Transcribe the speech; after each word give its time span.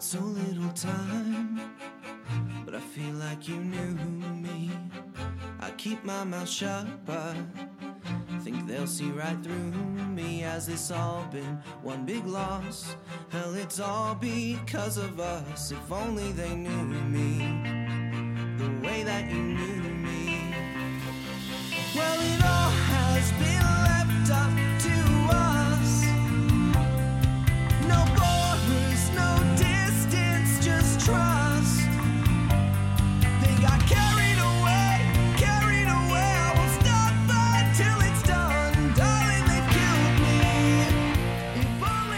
So 0.00 0.18
little 0.20 0.70
time, 0.70 1.60
but 2.64 2.74
I 2.74 2.80
feel 2.80 3.14
like 3.14 3.48
you 3.48 3.56
knew 3.56 3.94
me. 4.34 4.70
I 5.60 5.70
keep 5.70 6.04
my 6.04 6.24
mouth 6.24 6.48
shut, 6.48 6.86
but 7.06 7.34
think 8.44 8.66
they'll 8.66 8.86
see 8.86 9.10
right 9.10 9.42
through 9.42 9.72
me. 10.14 10.40
Has 10.40 10.66
this 10.66 10.90
all 10.90 11.26
been 11.32 11.58
one 11.82 12.04
big 12.04 12.26
loss? 12.26 12.94
Hell, 13.30 13.54
it's 13.54 13.80
all 13.80 14.14
because 14.14 14.98
of 14.98 15.18
us. 15.18 15.72
If 15.72 15.90
only 15.90 16.30
they 16.32 16.54
knew 16.54 16.84
me 17.08 17.38
the 18.58 18.86
way 18.86 19.02
that 19.02 19.24
you 19.30 19.42
knew 19.42 19.73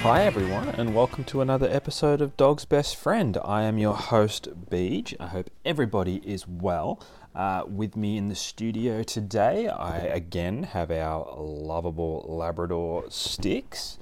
Hi, 0.07 0.23
everyone, 0.23 0.69
and 0.69 0.95
welcome 0.95 1.25
to 1.25 1.41
another 1.41 1.69
episode 1.69 2.21
of 2.21 2.37
Dog's 2.37 2.65
Best 2.65 2.95
Friend. 2.95 3.37
I 3.45 3.65
am 3.65 3.77
your 3.77 3.95
host, 3.97 4.49
Beej. 4.71 5.17
I 5.19 5.27
hope 5.27 5.51
everybody 5.65 6.23
is 6.25 6.47
well. 6.47 7.01
Uh, 7.35 7.65
with 7.67 7.97
me 7.97 8.17
in 8.17 8.29
the 8.29 8.37
studio 8.37 9.03
today, 9.03 9.67
I 9.67 9.97
again 9.97 10.63
have 10.63 10.93
our 10.93 11.35
lovable 11.37 12.25
Labrador 12.29 13.07
Sticks, 13.11 13.99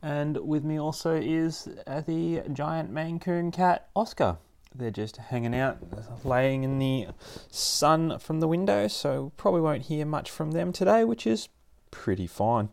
and 0.00 0.36
with 0.36 0.62
me 0.62 0.78
also 0.78 1.16
is 1.16 1.64
the 1.64 2.44
giant 2.52 2.92
Maine 2.92 3.18
Coon 3.18 3.50
cat, 3.50 3.88
Oscar. 3.96 4.36
They're 4.72 4.92
just 4.92 5.16
hanging 5.16 5.56
out, 5.56 5.78
laying 6.24 6.62
in 6.62 6.78
the 6.78 7.08
sun 7.50 8.20
from 8.20 8.38
the 8.38 8.46
window, 8.46 8.86
so 8.86 9.32
probably 9.36 9.62
won't 9.62 9.86
hear 9.86 10.06
much 10.06 10.30
from 10.30 10.52
them 10.52 10.72
today, 10.72 11.02
which 11.02 11.26
is 11.26 11.48
pretty 11.90 12.28
fine. 12.28 12.68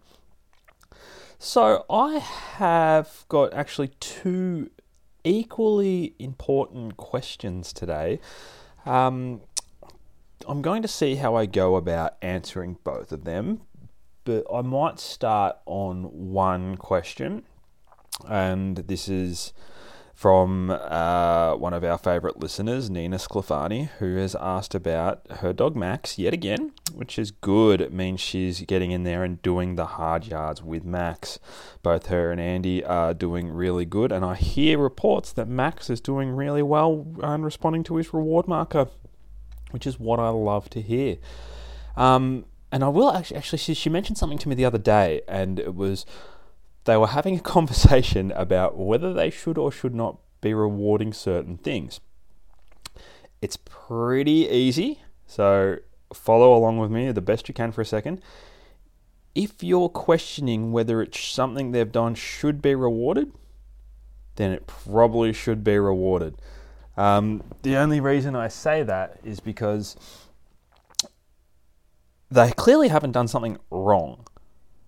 So 1.40 1.86
I 1.88 2.18
have 2.18 3.26
got 3.30 3.54
actually 3.54 3.90
two 4.00 4.72
equally 5.24 6.16
important 6.18 6.98
questions 6.98 7.72
today. 7.74 8.20
Um, 8.86 9.42
I'm 10.48 10.62
going 10.64 10.82
to 10.82 10.88
see 10.88 11.16
how 11.16 11.36
I 11.36 11.46
go 11.46 11.76
about 11.76 12.16
answering 12.24 12.78
both 12.84 13.12
of 13.12 13.24
them, 13.24 13.62
but 14.24 14.46
I 14.52 14.62
might 14.62 15.00
start 15.00 15.58
on 15.68 16.06
one 16.32 16.76
question, 16.76 17.44
and 18.28 18.78
this 18.78 19.08
is 19.08 19.54
from 20.18 20.72
uh, 20.72 21.56
one 21.58 21.76
of 21.76 21.84
our 21.84 21.98
favourite 22.00 22.40
listeners, 22.40 22.90
Nina 22.90 23.18
Sclafani, 23.18 23.90
who 24.00 24.16
has 24.16 24.34
asked 24.34 24.74
about 24.74 25.22
her 25.30 25.54
dog 25.54 25.76
Max 25.76 26.18
yet 26.18 26.34
again, 26.34 26.72
which 26.92 27.20
is 27.20 27.30
good. 27.30 27.82
It 27.82 27.94
means 27.94 28.20
she's 28.20 28.62
getting 28.62 28.90
in 28.90 29.04
there 29.04 29.24
and 29.24 29.40
doing 29.44 29.76
the 29.76 29.86
hard 29.86 30.26
yards 30.26 30.64
with 30.64 30.84
Max. 30.84 31.38
Both 31.84 32.08
her 32.08 32.32
and 32.32 32.42
Andy 32.42 32.84
are 32.84 33.14
doing 33.14 33.50
really 33.50 33.86
good, 33.86 34.12
and 34.12 34.26
I 34.26 34.34
hear 34.34 34.80
reports 34.80 35.32
that 35.34 35.48
Max 35.48 35.88
is 35.88 36.02
doing 36.02 36.32
really 36.32 36.64
well 36.64 37.06
and 37.22 37.46
responding 37.46 37.84
to 37.84 37.98
his 37.98 38.12
reward 38.12 38.48
marker, 38.48 38.88
which 39.70 39.86
is 39.86 40.00
what 40.00 40.20
I 40.20 40.30
love 40.30 40.68
to 40.72 40.82
hear. 40.82 41.18
Um, 41.96 42.46
and 42.72 42.84
I 42.84 42.88
will 42.88 43.12
actually, 43.12 43.38
actually, 43.38 43.60
she, 43.60 43.76
she 43.76 43.92
mentioned 43.92 44.18
something 44.18 44.40
to 44.40 44.50
me 44.50 44.56
the 44.56 44.66
other 44.66 44.80
day, 44.80 45.22
and 45.28 45.60
it 45.60 45.76
was 45.76 46.08
they 46.88 46.98
were 46.98 47.08
having 47.08 47.36
a 47.36 47.40
conversation 47.56 48.32
about 48.32 48.78
whether 48.78 49.14
they 49.14 49.30
should 49.30 49.58
or 49.60 49.72
should 49.72 49.94
not 49.94 50.18
be 50.42 50.54
rewarding 50.54 51.14
certain 51.14 51.58
things. 51.58 52.00
It's 53.42 53.58
pretty 53.58 54.48
easy, 54.50 55.02
so 55.28 55.78
follow 56.14 56.56
along 56.56 56.80
with 56.80 56.90
me 56.90 57.12
the 57.12 57.22
best 57.22 57.48
you 57.48 57.54
can 57.54 57.72
for 57.72 57.82
a 57.82 57.86
second. 57.86 58.22
If 59.36 59.62
you're 59.62 59.90
questioning 59.90 60.72
whether 60.72 61.02
it's 61.02 61.20
something 61.20 61.72
they've 61.72 61.92
done 61.92 62.16
should 62.16 62.62
be 62.62 62.74
rewarded, 62.74 63.32
then 64.38 64.52
it 64.52 64.66
probably 64.66 65.34
should 65.34 65.64
be 65.64 65.78
rewarded. 65.78 66.36
Um, 66.96 67.44
the 67.62 67.76
only 67.76 68.00
reason 68.00 68.36
I 68.36 68.48
say 68.48 68.82
that 68.82 69.20
is 69.24 69.40
because 69.40 69.96
they 72.32 72.52
clearly 72.52 72.88
haven't 72.88 73.12
done 73.12 73.28
something 73.28 73.60
wrong. 73.70 74.26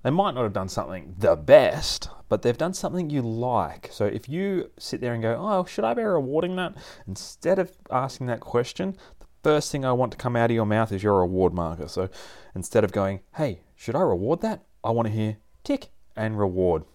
They 0.04 0.10
might 0.10 0.34
not 0.34 0.44
have 0.44 0.54
done 0.54 0.70
something 0.70 1.16
the 1.18 1.36
best, 1.36 2.10
but 2.30 2.42
they've 2.42 2.58
done 2.58 2.74
something 2.74 3.10
you 3.10 3.22
like. 3.22 3.90
So 3.92 4.06
if 4.06 4.30
you 4.30 4.72
sit 4.78 5.02
there 5.02 5.14
and 5.14 5.22
go, 5.22 5.36
oh, 5.38 5.66
should 5.66 5.84
I 5.84 5.94
be 5.94 6.04
rewarding 6.04 6.56
that? 6.56 6.76
Instead 7.06 7.60
of 7.60 7.76
asking 7.92 8.28
that 8.28 8.40
question, 8.40 8.96
the 9.20 9.26
first 9.44 9.72
thing 9.72 9.84
I 9.84 9.92
want 9.92 10.12
to 10.14 10.18
come 10.18 10.36
out 10.36 10.52
of 10.52 10.56
your 10.56 10.66
mouth 10.66 10.92
is 10.92 11.04
your 11.04 11.20
reward 11.20 11.54
marker. 11.54 11.88
So 11.90 12.10
instead 12.56 12.84
of 12.84 12.94
going, 12.94 13.20
hey, 13.36 13.62
should 13.76 13.96
I 13.96 14.02
reward 14.02 14.42
that? 14.42 14.64
I 14.84 14.92
want 14.92 15.08
to 15.08 15.14
hear 15.14 15.38
tick 15.66 15.90
and 16.16 16.40
reward. 16.40 16.86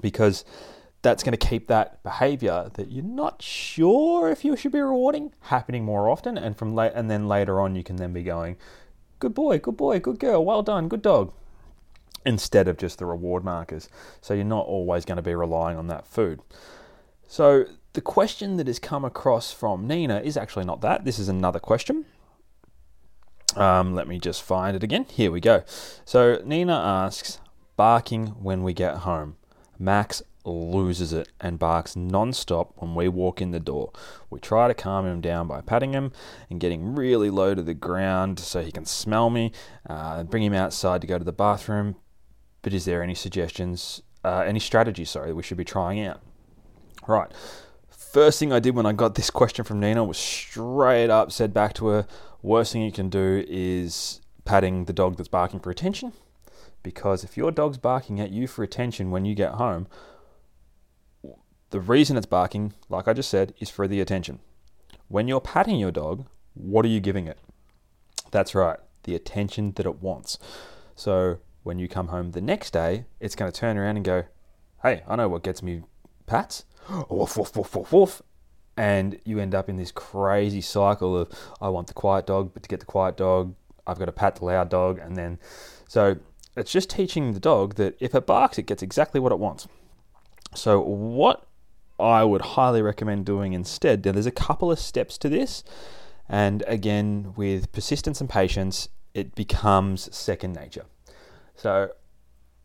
Because 0.00 0.44
that's 1.02 1.22
going 1.22 1.36
to 1.36 1.46
keep 1.46 1.66
that 1.68 2.02
behavior 2.02 2.70
that 2.74 2.90
you're 2.90 3.04
not 3.04 3.42
sure 3.42 4.30
if 4.30 4.44
you 4.44 4.56
should 4.56 4.72
be 4.72 4.80
rewarding 4.80 5.32
happening 5.42 5.84
more 5.84 6.08
often 6.08 6.38
and 6.38 6.56
from 6.56 6.78
and 6.78 7.10
then 7.10 7.28
later 7.28 7.60
on 7.60 7.76
you 7.76 7.84
can 7.84 7.96
then 7.96 8.14
be 8.14 8.22
going 8.22 8.56
good 9.18 9.34
boy 9.34 9.58
good 9.58 9.76
boy 9.76 10.00
good 10.00 10.18
girl 10.18 10.42
well 10.42 10.62
done 10.62 10.88
good 10.88 11.02
dog 11.02 11.30
instead 12.24 12.68
of 12.68 12.76
just 12.76 12.98
the 12.98 13.06
reward 13.06 13.44
markers. 13.44 13.88
So 14.20 14.34
you're 14.34 14.44
not 14.44 14.66
always 14.66 15.04
going 15.04 15.16
to 15.16 15.22
be 15.22 15.34
relying 15.34 15.76
on 15.76 15.88
that 15.88 16.06
food. 16.06 16.40
So 17.26 17.64
the 17.92 18.00
question 18.00 18.56
that 18.56 18.66
has 18.66 18.78
come 18.78 19.04
across 19.04 19.52
from 19.52 19.86
Nina 19.86 20.20
is 20.20 20.36
actually 20.36 20.64
not 20.64 20.80
that. 20.80 21.04
This 21.04 21.18
is 21.18 21.28
another 21.28 21.60
question. 21.60 22.06
Um, 23.56 23.94
let 23.94 24.08
me 24.08 24.18
just 24.18 24.42
find 24.42 24.76
it 24.76 24.82
again. 24.82 25.06
Here 25.08 25.30
we 25.30 25.40
go. 25.40 25.62
So 26.04 26.40
Nina 26.44 26.74
asks, 26.74 27.38
barking 27.76 28.28
when 28.42 28.62
we 28.62 28.72
get 28.72 28.98
home. 28.98 29.36
Max 29.78 30.22
loses 30.44 31.12
it 31.12 31.28
and 31.40 31.58
barks 31.58 31.96
non-stop 31.96 32.72
when 32.76 32.94
we 32.94 33.08
walk 33.08 33.40
in 33.40 33.50
the 33.50 33.60
door. 33.60 33.92
We 34.28 34.38
try 34.40 34.68
to 34.68 34.74
calm 34.74 35.06
him 35.06 35.20
down 35.20 35.48
by 35.48 35.60
patting 35.62 35.92
him 35.92 36.12
and 36.50 36.60
getting 36.60 36.94
really 36.94 37.30
low 37.30 37.54
to 37.54 37.62
the 37.62 37.74
ground 37.74 38.38
so 38.38 38.62
he 38.62 38.70
can 38.70 38.84
smell 38.84 39.30
me, 39.30 39.52
uh, 39.88 40.22
bring 40.24 40.42
him 40.42 40.54
outside 40.54 41.00
to 41.00 41.06
go 41.06 41.18
to 41.18 41.24
the 41.24 41.32
bathroom. 41.32 41.96
But 42.64 42.72
is 42.72 42.86
there 42.86 43.02
any 43.02 43.14
suggestions, 43.14 44.00
uh, 44.24 44.42
any 44.46 44.58
strategies, 44.58 45.10
sorry, 45.10 45.28
that 45.28 45.36
we 45.36 45.42
should 45.42 45.58
be 45.58 45.66
trying 45.66 46.00
out? 46.00 46.22
Right. 47.06 47.30
First 47.90 48.38
thing 48.40 48.54
I 48.54 48.58
did 48.58 48.74
when 48.74 48.86
I 48.86 48.94
got 48.94 49.16
this 49.16 49.28
question 49.28 49.66
from 49.66 49.80
Nina 49.80 50.02
was 50.02 50.16
straight 50.16 51.10
up 51.10 51.30
said 51.30 51.52
back 51.52 51.74
to 51.74 51.88
her, 51.88 52.06
worst 52.42 52.72
thing 52.72 52.80
you 52.80 52.90
can 52.90 53.10
do 53.10 53.44
is 53.46 54.22
patting 54.46 54.86
the 54.86 54.94
dog 54.94 55.18
that's 55.18 55.28
barking 55.28 55.60
for 55.60 55.70
attention. 55.70 56.14
Because 56.82 57.22
if 57.22 57.36
your 57.36 57.50
dog's 57.50 57.76
barking 57.76 58.18
at 58.18 58.30
you 58.30 58.46
for 58.46 58.62
attention 58.62 59.10
when 59.10 59.26
you 59.26 59.34
get 59.34 59.52
home, 59.52 59.86
the 61.68 61.80
reason 61.80 62.16
it's 62.16 62.24
barking, 62.24 62.72
like 62.88 63.06
I 63.06 63.12
just 63.12 63.28
said, 63.28 63.52
is 63.60 63.68
for 63.68 63.86
the 63.86 64.00
attention. 64.00 64.38
When 65.08 65.28
you're 65.28 65.40
patting 65.40 65.76
your 65.76 65.90
dog, 65.90 66.24
what 66.54 66.86
are 66.86 66.88
you 66.88 67.00
giving 67.00 67.26
it? 67.26 67.38
That's 68.30 68.54
right, 68.54 68.78
the 69.02 69.14
attention 69.14 69.72
that 69.72 69.84
it 69.84 70.00
wants. 70.00 70.38
So 70.96 71.40
when 71.64 71.78
you 71.78 71.88
come 71.88 72.08
home 72.08 72.30
the 72.30 72.40
next 72.40 72.72
day, 72.72 73.06
it's 73.18 73.34
going 73.34 73.50
to 73.50 73.58
turn 73.58 73.76
around 73.76 73.96
and 73.96 74.04
go, 74.04 74.24
hey, 74.82 75.02
I 75.08 75.16
know 75.16 75.28
what 75.28 75.42
gets 75.42 75.62
me 75.62 75.82
pats. 76.26 76.64
Woof, 77.08 77.36
woof, 77.36 77.56
woof, 77.56 77.74
woof, 77.74 77.92
woof. 77.92 78.22
And 78.76 79.18
you 79.24 79.38
end 79.38 79.54
up 79.54 79.68
in 79.68 79.76
this 79.76 79.90
crazy 79.90 80.60
cycle 80.60 81.16
of, 81.16 81.32
I 81.60 81.68
want 81.70 81.86
the 81.86 81.94
quiet 81.94 82.26
dog, 82.26 82.52
but 82.52 82.62
to 82.62 82.68
get 82.68 82.80
the 82.80 82.86
quiet 82.86 83.16
dog, 83.16 83.54
I've 83.86 83.98
got 83.98 84.06
to 84.06 84.12
pat 84.12 84.36
the 84.36 84.44
loud 84.44 84.68
dog. 84.68 84.98
And 84.98 85.16
then, 85.16 85.38
so 85.88 86.16
it's 86.56 86.70
just 86.70 86.90
teaching 86.90 87.32
the 87.32 87.40
dog 87.40 87.76
that 87.76 87.96
if 88.00 88.14
it 88.14 88.26
barks, 88.26 88.58
it 88.58 88.66
gets 88.66 88.82
exactly 88.82 89.20
what 89.20 89.32
it 89.32 89.38
wants. 89.38 89.66
So, 90.54 90.80
what 90.80 91.46
I 91.98 92.24
would 92.24 92.42
highly 92.42 92.82
recommend 92.82 93.24
doing 93.26 93.52
instead, 93.52 94.04
now 94.04 94.12
there's 94.12 94.26
a 94.26 94.32
couple 94.32 94.70
of 94.70 94.78
steps 94.78 95.16
to 95.18 95.28
this. 95.28 95.64
And 96.28 96.62
again, 96.66 97.32
with 97.36 97.72
persistence 97.72 98.20
and 98.20 98.28
patience, 98.28 98.88
it 99.14 99.34
becomes 99.34 100.14
second 100.14 100.54
nature. 100.54 100.84
So 101.54 101.90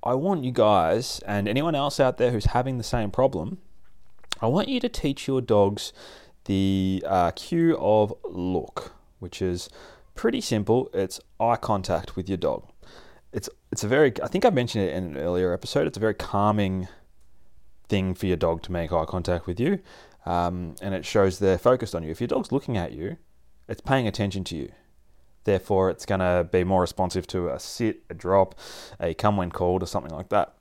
I 0.04 0.16
want 0.16 0.44
you 0.44 0.52
guys 0.52 1.20
and 1.26 1.48
anyone 1.48 1.76
else 1.76 2.00
out 2.00 2.18
there 2.18 2.32
who's 2.32 2.46
having 2.46 2.78
the 2.78 2.84
same 2.84 3.12
problem, 3.12 3.60
I 4.42 4.48
want 4.48 4.70
you 4.70 4.80
to 4.80 4.90
teach 4.90 5.28
your 5.28 5.42
dogs 5.42 5.92
the 6.46 7.04
uh, 7.06 7.32
cue 7.32 7.78
of 7.78 8.14
look, 8.24 8.94
which 9.20 9.42
is 9.42 9.70
pretty 10.16 10.42
simple. 10.42 10.90
It's 10.94 11.20
eye 11.40 11.58
contact 11.58 12.16
with 12.16 12.28
your 12.28 12.38
dog. 12.38 12.68
It's 13.32 13.50
it's 13.72 13.84
a 13.84 13.88
very 13.88 14.12
I 14.24 14.28
think 14.28 14.46
I 14.46 14.50
mentioned 14.50 14.86
it 14.86 14.96
in 14.96 15.04
an 15.04 15.18
earlier 15.18 15.54
episode. 15.54 15.86
It's 15.86 15.98
a 15.98 16.00
very 16.00 16.16
calming 16.16 16.88
thing 17.88 18.16
for 18.16 18.26
your 18.26 18.38
dog 18.38 18.64
to 18.64 18.72
make 18.72 18.92
eye 18.92 19.06
contact 19.06 19.46
with 19.46 19.60
you, 19.60 19.80
um, 20.26 20.76
and 20.82 20.96
it 20.96 21.06
shows 21.06 21.40
they're 21.40 21.58
focused 21.58 21.94
on 21.94 22.04
you. 22.04 22.12
If 22.12 22.22
your 22.22 22.28
dog's 22.28 22.52
looking 22.52 22.78
at 22.78 22.94
you, 22.94 23.18
it's 23.68 23.82
paying 23.82 24.08
attention 24.08 24.44
to 24.46 24.56
you. 24.56 24.72
Therefore, 25.44 25.90
it's 25.90 26.06
going 26.06 26.20
to 26.20 26.48
be 26.52 26.64
more 26.64 26.82
responsive 26.82 27.26
to 27.28 27.50
a 27.50 27.60
sit, 27.60 28.04
a 28.10 28.14
drop, 28.14 28.56
a 29.00 29.14
come 29.14 29.38
when 29.38 29.52
called, 29.52 29.84
or 29.84 29.88
something 29.88 30.14
like 30.14 30.30
that. 30.30 30.56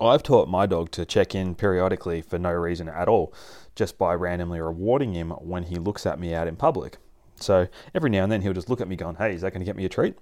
I've 0.00 0.22
taught 0.22 0.48
my 0.48 0.66
dog 0.66 0.90
to 0.92 1.04
check 1.04 1.34
in 1.34 1.54
periodically 1.54 2.20
for 2.20 2.38
no 2.38 2.52
reason 2.52 2.88
at 2.88 3.08
all, 3.08 3.32
just 3.76 3.96
by 3.96 4.14
randomly 4.14 4.60
rewarding 4.60 5.12
him 5.12 5.30
when 5.30 5.64
he 5.64 5.76
looks 5.76 6.06
at 6.06 6.18
me 6.18 6.34
out 6.34 6.48
in 6.48 6.56
public. 6.56 6.98
So 7.36 7.68
every 7.94 8.10
now 8.10 8.24
and 8.24 8.32
then 8.32 8.42
he'll 8.42 8.52
just 8.52 8.70
look 8.70 8.80
at 8.80 8.88
me 8.88 8.96
going, 8.96 9.16
hey, 9.16 9.34
is 9.34 9.42
that 9.42 9.52
going 9.52 9.60
to 9.60 9.66
get 9.66 9.76
me 9.76 9.84
a 9.84 9.88
treat? 9.88 10.16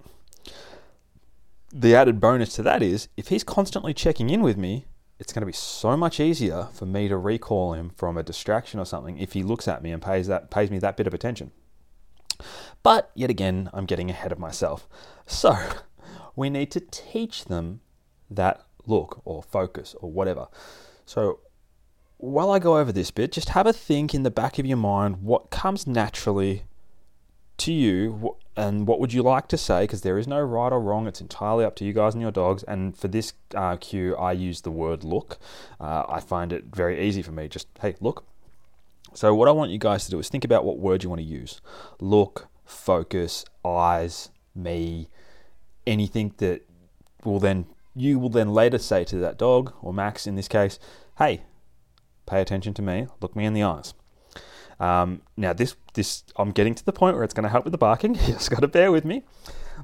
The 1.72 1.94
added 1.94 2.20
bonus 2.20 2.54
to 2.56 2.62
that 2.64 2.82
is 2.82 3.08
if 3.16 3.28
he's 3.28 3.44
constantly 3.44 3.94
checking 3.94 4.28
in 4.28 4.42
with 4.42 4.58
me, 4.58 4.86
it's 5.18 5.32
going 5.32 5.42
to 5.42 5.46
be 5.46 5.52
so 5.52 5.96
much 5.96 6.20
easier 6.20 6.68
for 6.72 6.84
me 6.84 7.08
to 7.08 7.16
recall 7.16 7.74
him 7.74 7.92
from 7.96 8.18
a 8.18 8.22
distraction 8.22 8.80
or 8.80 8.84
something 8.84 9.18
if 9.18 9.32
he 9.32 9.42
looks 9.42 9.68
at 9.68 9.82
me 9.82 9.92
and 9.92 10.02
pays 10.02 10.26
that 10.26 10.50
pays 10.50 10.70
me 10.70 10.78
that 10.80 10.96
bit 10.96 11.06
of 11.06 11.14
attention. 11.14 11.52
But 12.82 13.10
yet 13.14 13.30
again, 13.30 13.70
I'm 13.72 13.86
getting 13.86 14.10
ahead 14.10 14.32
of 14.32 14.38
myself. 14.38 14.88
So, 15.26 15.56
we 16.36 16.50
need 16.50 16.70
to 16.72 16.80
teach 16.80 17.44
them 17.46 17.80
that 18.30 18.62
look 18.86 19.20
or 19.24 19.42
focus 19.42 19.94
or 20.00 20.10
whatever. 20.10 20.48
So, 21.04 21.40
while 22.18 22.50
I 22.50 22.58
go 22.58 22.78
over 22.78 22.92
this 22.92 23.10
bit, 23.10 23.32
just 23.32 23.50
have 23.50 23.66
a 23.66 23.72
think 23.72 24.14
in 24.14 24.22
the 24.22 24.30
back 24.30 24.58
of 24.58 24.66
your 24.66 24.76
mind 24.76 25.22
what 25.22 25.50
comes 25.50 25.86
naturally 25.86 26.64
to 27.58 27.72
you 27.72 28.36
and 28.56 28.86
what 28.86 28.98
would 28.98 29.12
you 29.12 29.22
like 29.22 29.48
to 29.48 29.56
say 29.56 29.84
because 29.84 30.02
there 30.02 30.18
is 30.18 30.26
no 30.26 30.40
right 30.40 30.72
or 30.72 30.80
wrong 30.80 31.06
it's 31.06 31.20
entirely 31.20 31.64
up 31.64 31.76
to 31.76 31.84
you 31.84 31.92
guys 31.92 32.14
and 32.14 32.22
your 32.22 32.30
dogs 32.30 32.62
and 32.64 32.96
for 32.96 33.08
this 33.08 33.34
uh, 33.54 33.76
cue 33.76 34.16
i 34.16 34.32
use 34.32 34.62
the 34.62 34.70
word 34.70 35.04
look 35.04 35.38
uh, 35.80 36.04
i 36.08 36.18
find 36.18 36.52
it 36.52 36.64
very 36.74 37.06
easy 37.06 37.22
for 37.22 37.32
me 37.32 37.48
just 37.48 37.68
hey 37.80 37.94
look 38.00 38.24
so 39.14 39.34
what 39.34 39.48
i 39.48 39.52
want 39.52 39.70
you 39.70 39.78
guys 39.78 40.04
to 40.04 40.10
do 40.10 40.18
is 40.18 40.28
think 40.28 40.44
about 40.44 40.64
what 40.64 40.78
word 40.78 41.02
you 41.02 41.08
want 41.08 41.20
to 41.20 41.26
use 41.26 41.60
look 42.00 42.48
focus 42.64 43.44
eyes 43.64 44.30
me 44.54 45.08
anything 45.86 46.32
that 46.38 46.62
will 47.24 47.40
then 47.40 47.66
you 47.94 48.18
will 48.18 48.28
then 48.30 48.48
later 48.48 48.78
say 48.78 49.04
to 49.04 49.16
that 49.16 49.38
dog 49.38 49.72
or 49.82 49.92
max 49.92 50.26
in 50.26 50.34
this 50.34 50.48
case 50.48 50.78
hey 51.18 51.42
pay 52.26 52.40
attention 52.40 52.72
to 52.72 52.82
me 52.82 53.06
look 53.20 53.36
me 53.36 53.44
in 53.44 53.52
the 53.52 53.62
eyes 53.62 53.94
um, 54.82 55.22
now 55.36 55.52
this 55.52 55.76
this 55.94 56.24
I'm 56.36 56.50
getting 56.50 56.74
to 56.74 56.84
the 56.84 56.92
point 56.92 57.14
where 57.14 57.24
it's 57.24 57.32
going 57.32 57.44
to 57.44 57.48
help 57.48 57.64
with 57.64 57.70
the 57.72 57.78
barking. 57.78 58.14
You 58.26 58.34
just 58.34 58.50
got 58.50 58.60
to 58.60 58.68
bear 58.68 58.90
with 58.90 59.04
me. 59.04 59.22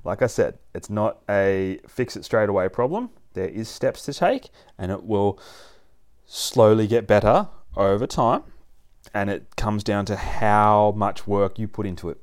Like 0.05 0.23
I 0.23 0.27
said, 0.27 0.59
it's 0.75 0.91
not 0.91 1.19
a 1.31 1.79
fix 1.87 2.17
it 2.17 2.25
straight 2.25 2.49
away 2.49 2.69
problem. 2.69 3.11
There 3.35 3.49
is 3.49 3.69
steps 3.69 4.05
to 4.07 4.13
take, 4.13 4.51
and 4.77 4.91
it 4.91 5.05
will 5.05 5.39
slowly 6.27 6.89
get 6.89 7.07
better 7.07 7.49
over 7.77 8.07
time. 8.07 8.43
And 9.15 9.31
it 9.31 9.57
comes 9.57 9.83
down 9.85 10.05
to 10.07 10.17
how 10.17 10.93
much 10.97 11.27
work 11.27 11.59
you 11.59 11.69
put 11.69 11.87
into 11.87 12.09
it. 12.11 12.19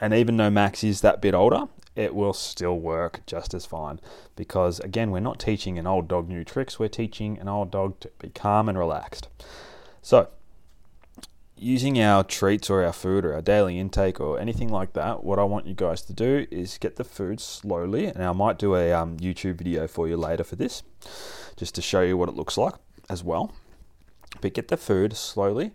And 0.00 0.12
even 0.14 0.36
though 0.36 0.50
Max 0.50 0.84
is 0.84 1.00
that 1.00 1.20
bit 1.20 1.34
older, 1.34 1.68
it 1.94 2.14
will 2.14 2.34
still 2.34 2.78
work 2.78 3.20
just 3.26 3.54
as 3.54 3.64
fine 3.64 3.98
because 4.36 4.78
again 4.80 5.10
we're 5.10 5.18
not 5.18 5.40
teaching 5.40 5.78
an 5.78 5.86
old 5.86 6.06
dog 6.06 6.28
new 6.28 6.44
tricks 6.44 6.78
we're 6.78 6.88
teaching 6.88 7.38
an 7.38 7.48
old 7.48 7.70
dog 7.70 7.98
to 8.00 8.10
be 8.18 8.28
calm 8.28 8.68
and 8.68 8.78
relaxed 8.78 9.28
so 10.02 10.28
using 11.58 12.00
our 12.00 12.22
treats 12.22 12.68
or 12.68 12.84
our 12.84 12.92
food 12.92 13.24
or 13.24 13.34
our 13.34 13.40
daily 13.40 13.78
intake 13.78 14.20
or 14.20 14.38
anything 14.38 14.68
like 14.68 14.92
that, 14.92 15.24
what 15.24 15.38
I 15.38 15.44
want 15.44 15.66
you 15.66 15.74
guys 15.74 16.02
to 16.02 16.12
do 16.12 16.46
is 16.50 16.78
get 16.78 16.96
the 16.96 17.04
food 17.04 17.40
slowly. 17.40 18.06
And 18.06 18.22
I 18.22 18.32
might 18.32 18.58
do 18.58 18.74
a 18.74 18.92
um, 18.92 19.16
YouTube 19.16 19.56
video 19.56 19.86
for 19.86 20.06
you 20.06 20.16
later 20.16 20.44
for 20.44 20.56
this, 20.56 20.82
just 21.56 21.74
to 21.76 21.82
show 21.82 22.02
you 22.02 22.16
what 22.16 22.28
it 22.28 22.34
looks 22.34 22.58
like 22.58 22.74
as 23.08 23.24
well. 23.24 23.54
But 24.40 24.52
get 24.52 24.68
the 24.68 24.76
food 24.76 25.16
slowly 25.16 25.72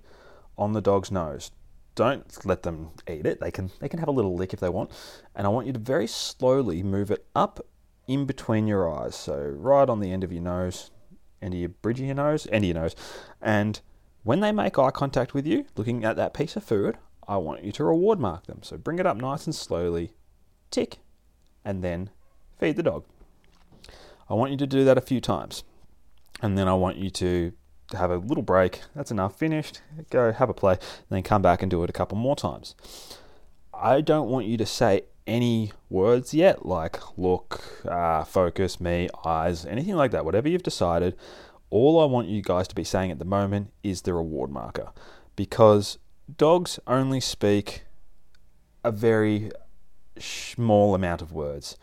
on 0.61 0.73
the 0.73 0.81
dog's 0.81 1.11
nose. 1.11 1.49
Don't 1.95 2.45
let 2.45 2.61
them 2.61 2.91
eat 3.09 3.25
it. 3.25 3.41
They 3.41 3.51
can 3.51 3.71
they 3.79 3.89
can 3.89 3.99
have 3.99 4.07
a 4.07 4.13
little 4.13 4.35
lick 4.35 4.53
if 4.53 4.59
they 4.59 4.69
want. 4.69 4.91
And 5.35 5.45
I 5.47 5.49
want 5.49 5.67
you 5.67 5.73
to 5.73 5.79
very 5.79 6.07
slowly 6.07 6.83
move 6.83 7.09
it 7.09 7.25
up 7.35 7.65
in 8.07 8.25
between 8.25 8.67
your 8.67 8.89
eyes. 8.89 9.15
So 9.15 9.35
right 9.35 9.89
on 9.89 9.99
the 9.99 10.11
end 10.11 10.23
of 10.23 10.31
your 10.31 10.43
nose, 10.43 10.91
end 11.41 11.55
of 11.55 11.59
your 11.59 11.69
bridge 11.69 11.99
of 11.99 12.05
your 12.05 12.15
nose, 12.15 12.47
end 12.51 12.63
of 12.63 12.67
your 12.69 12.75
nose, 12.75 12.95
and 13.41 13.81
when 14.23 14.39
they 14.39 14.51
make 14.51 14.77
eye 14.77 14.91
contact 14.91 15.33
with 15.33 15.47
you, 15.47 15.65
looking 15.75 16.05
at 16.05 16.15
that 16.15 16.35
piece 16.35 16.55
of 16.55 16.63
food, 16.63 16.97
I 17.27 17.37
want 17.37 17.63
you 17.63 17.71
to 17.71 17.83
reward 17.83 18.19
mark 18.19 18.45
them. 18.45 18.61
So 18.61 18.77
bring 18.77 18.99
it 18.99 19.07
up 19.07 19.17
nice 19.17 19.45
and 19.45 19.55
slowly, 19.55 20.13
tick, 20.69 20.99
and 21.65 21.83
then 21.83 22.11
feed 22.59 22.75
the 22.75 22.83
dog. 22.83 23.05
I 24.29 24.35
want 24.35 24.51
you 24.51 24.57
to 24.57 24.67
do 24.67 24.85
that 24.85 24.97
a 24.97 25.01
few 25.01 25.19
times. 25.19 25.63
And 26.39 26.55
then 26.55 26.67
I 26.67 26.75
want 26.75 26.97
you 26.97 27.09
to 27.09 27.53
have 27.97 28.11
a 28.11 28.17
little 28.17 28.43
break. 28.43 28.81
That's 28.95 29.11
enough. 29.11 29.37
Finished. 29.37 29.81
Go 30.09 30.31
have 30.31 30.49
a 30.49 30.53
play. 30.53 30.77
then 31.09 31.23
come 31.23 31.41
back 31.41 31.61
and 31.61 31.69
do 31.69 31.83
it 31.83 31.89
a 31.89 31.93
couple 31.93 32.17
more 32.17 32.35
times. 32.35 32.75
I 33.73 34.01
don't 34.01 34.29
want 34.29 34.45
you 34.45 34.57
to 34.57 34.65
say 34.65 35.03
any 35.25 35.71
words 35.89 36.33
yet, 36.33 36.65
like 36.65 37.17
look, 37.17 37.83
uh, 37.85 38.23
focus, 38.23 38.79
me, 38.79 39.09
eyes, 39.25 39.65
anything 39.65 39.95
like 39.95 40.11
that. 40.11 40.25
Whatever 40.25 40.49
you've 40.49 40.63
decided, 40.63 41.15
all 41.69 41.99
I 41.99 42.05
want 42.05 42.27
you 42.27 42.41
guys 42.41 42.67
to 42.69 42.75
be 42.75 42.83
saying 42.83 43.11
at 43.11 43.19
the 43.19 43.25
moment 43.25 43.71
is 43.83 44.01
the 44.01 44.13
reward 44.13 44.51
marker 44.51 44.91
because 45.35 45.97
dogs 46.37 46.79
only 46.85 47.19
speak 47.19 47.83
a 48.83 48.91
very 48.91 49.51
small 50.19 50.95
amount 50.95 51.21
of 51.21 51.31
words. 51.31 51.77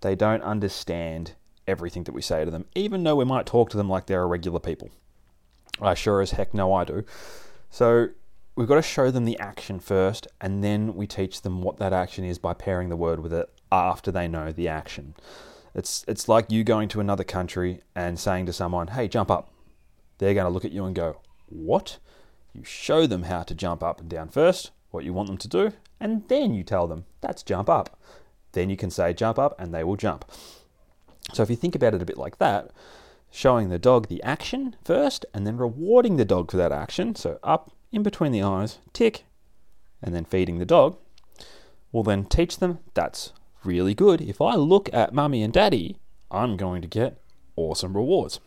They 0.00 0.14
don't 0.14 0.42
understand 0.42 1.34
everything 1.66 2.04
that 2.04 2.12
we 2.12 2.22
say 2.22 2.44
to 2.44 2.50
them, 2.50 2.66
even 2.74 3.04
though 3.04 3.16
we 3.16 3.24
might 3.24 3.46
talk 3.46 3.70
to 3.70 3.76
them 3.76 3.88
like 3.88 4.06
they're 4.06 4.26
regular 4.26 4.60
people. 4.60 4.90
I 5.80 5.94
sure 5.94 6.20
as 6.20 6.32
heck 6.32 6.54
know 6.54 6.72
I 6.72 6.84
do. 6.84 7.04
So 7.70 8.08
we've 8.56 8.68
got 8.68 8.76
to 8.76 8.82
show 8.82 9.10
them 9.10 9.24
the 9.24 9.38
action 9.38 9.80
first, 9.80 10.28
and 10.40 10.62
then 10.62 10.94
we 10.94 11.06
teach 11.06 11.42
them 11.42 11.62
what 11.62 11.78
that 11.78 11.92
action 11.92 12.24
is 12.24 12.38
by 12.38 12.54
pairing 12.54 12.88
the 12.88 12.96
word 12.96 13.20
with 13.20 13.32
it 13.32 13.50
after 13.72 14.12
they 14.12 14.28
know 14.28 14.52
the 14.52 14.68
action. 14.68 15.14
It's 15.74 16.04
it's 16.06 16.28
like 16.28 16.52
you 16.52 16.62
going 16.62 16.88
to 16.90 17.00
another 17.00 17.24
country 17.24 17.82
and 17.94 18.18
saying 18.18 18.46
to 18.46 18.52
someone, 18.52 18.88
"Hey, 18.88 19.08
jump 19.08 19.30
up." 19.30 19.50
They're 20.18 20.34
going 20.34 20.46
to 20.46 20.52
look 20.52 20.64
at 20.64 20.72
you 20.72 20.84
and 20.84 20.94
go, 20.94 21.20
"What?" 21.46 21.98
You 22.52 22.62
show 22.62 23.06
them 23.06 23.24
how 23.24 23.42
to 23.42 23.54
jump 23.54 23.82
up 23.82 24.00
and 24.00 24.08
down 24.08 24.28
first, 24.28 24.70
what 24.90 25.04
you 25.04 25.12
want 25.12 25.26
them 25.26 25.38
to 25.38 25.48
do, 25.48 25.72
and 25.98 26.28
then 26.28 26.54
you 26.54 26.62
tell 26.62 26.86
them, 26.86 27.06
"That's 27.20 27.42
jump 27.42 27.68
up." 27.68 27.98
Then 28.52 28.70
you 28.70 28.76
can 28.76 28.90
say 28.90 29.12
jump 29.12 29.36
up 29.36 29.58
and 29.58 29.74
they 29.74 29.82
will 29.82 29.96
jump. 29.96 30.24
So 31.32 31.42
if 31.42 31.50
you 31.50 31.56
think 31.56 31.74
about 31.74 31.94
it 31.94 32.02
a 32.02 32.06
bit 32.06 32.18
like 32.18 32.38
that, 32.38 32.70
showing 33.34 33.68
the 33.68 33.80
dog 33.80 34.06
the 34.06 34.22
action 34.22 34.76
first 34.84 35.26
and 35.34 35.44
then 35.44 35.56
rewarding 35.56 36.16
the 36.16 36.24
dog 36.24 36.52
for 36.52 36.56
that 36.56 36.70
action, 36.70 37.16
so 37.16 37.36
up 37.42 37.72
in 37.90 38.00
between 38.00 38.30
the 38.30 38.42
eyes, 38.42 38.78
tick, 38.92 39.24
and 40.00 40.14
then 40.14 40.24
feeding 40.24 40.60
the 40.60 40.64
dog, 40.64 40.96
will 41.90 42.04
then 42.04 42.24
teach 42.24 42.58
them 42.58 42.78
that's 42.94 43.32
really 43.64 43.92
good. 43.92 44.20
If 44.20 44.40
I 44.40 44.54
look 44.54 44.88
at 44.92 45.12
mummy 45.12 45.42
and 45.42 45.52
daddy, 45.52 45.96
I'm 46.30 46.56
going 46.56 46.80
to 46.82 46.86
get 46.86 47.20
awesome 47.56 47.96
rewards. 47.96 48.38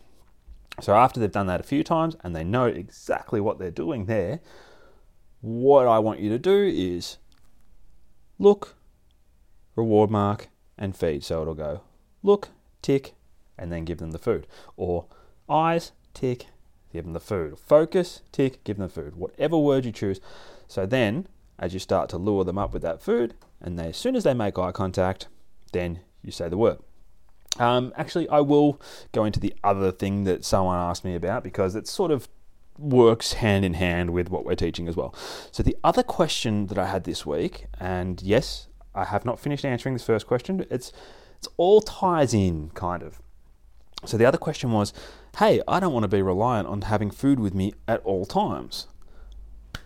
So 0.80 0.94
after 0.94 1.20
they've 1.20 1.30
done 1.30 1.48
that 1.48 1.60
a 1.60 1.64
few 1.64 1.84
times 1.84 2.16
and 2.24 2.34
they 2.34 2.44
know 2.44 2.64
exactly 2.64 3.42
what 3.42 3.58
they're 3.58 3.70
doing 3.70 4.06
there, 4.06 4.40
what 5.42 5.86
I 5.86 5.98
want 5.98 6.20
you 6.20 6.30
to 6.30 6.38
do 6.38 6.64
is 6.64 7.18
look, 8.38 8.74
reward 9.76 10.10
mark, 10.10 10.48
and 10.78 10.96
feed. 10.96 11.24
So 11.24 11.42
it'll 11.42 11.54
go 11.54 11.82
look, 12.22 12.48
tick, 12.80 13.12
and 13.58 13.72
then 13.72 13.84
give 13.84 13.98
them 13.98 14.12
the 14.12 14.18
food. 14.18 14.46
Or 14.76 15.06
eyes, 15.48 15.92
tick, 16.14 16.46
give 16.92 17.04
them 17.04 17.12
the 17.12 17.20
food. 17.20 17.58
Focus, 17.58 18.22
tick, 18.32 18.62
give 18.64 18.76
them 18.76 18.86
the 18.86 18.92
food. 18.92 19.16
Whatever 19.16 19.58
word 19.58 19.84
you 19.84 19.92
choose. 19.92 20.20
So 20.66 20.86
then, 20.86 21.26
as 21.58 21.74
you 21.74 21.80
start 21.80 22.08
to 22.10 22.18
lure 22.18 22.44
them 22.44 22.58
up 22.58 22.72
with 22.72 22.82
that 22.82 23.02
food, 23.02 23.34
and 23.60 23.78
they, 23.78 23.88
as 23.88 23.96
soon 23.96 24.14
as 24.14 24.24
they 24.24 24.34
make 24.34 24.58
eye 24.58 24.72
contact, 24.72 25.28
then 25.72 26.00
you 26.22 26.30
say 26.30 26.48
the 26.48 26.56
word. 26.56 26.78
Um, 27.58 27.92
actually, 27.96 28.28
I 28.28 28.40
will 28.40 28.80
go 29.12 29.24
into 29.24 29.40
the 29.40 29.54
other 29.64 29.90
thing 29.90 30.24
that 30.24 30.44
someone 30.44 30.78
asked 30.78 31.04
me 31.04 31.14
about 31.14 31.42
because 31.42 31.74
it 31.74 31.88
sort 31.88 32.10
of 32.10 32.28
works 32.78 33.34
hand 33.34 33.64
in 33.64 33.74
hand 33.74 34.10
with 34.10 34.30
what 34.30 34.44
we're 34.44 34.54
teaching 34.54 34.86
as 34.86 34.96
well. 34.96 35.14
So, 35.50 35.62
the 35.62 35.76
other 35.82 36.02
question 36.02 36.66
that 36.66 36.78
I 36.78 36.86
had 36.86 37.04
this 37.04 37.26
week, 37.26 37.66
and 37.80 38.22
yes, 38.22 38.68
I 38.94 39.04
have 39.04 39.24
not 39.24 39.40
finished 39.40 39.64
answering 39.64 39.94
this 39.94 40.04
first 40.04 40.26
question, 40.26 40.64
it's 40.70 40.92
it's 41.38 41.48
all 41.56 41.80
ties 41.80 42.34
in 42.34 42.70
kind 42.70 43.02
of. 43.02 43.20
So 44.04 44.16
the 44.16 44.24
other 44.24 44.38
question 44.38 44.72
was, 44.72 44.92
hey, 45.38 45.60
I 45.66 45.80
don't 45.80 45.92
want 45.92 46.04
to 46.04 46.08
be 46.08 46.22
reliant 46.22 46.68
on 46.68 46.82
having 46.82 47.10
food 47.10 47.40
with 47.40 47.54
me 47.54 47.74
at 47.86 48.00
all 48.02 48.26
times. 48.26 48.86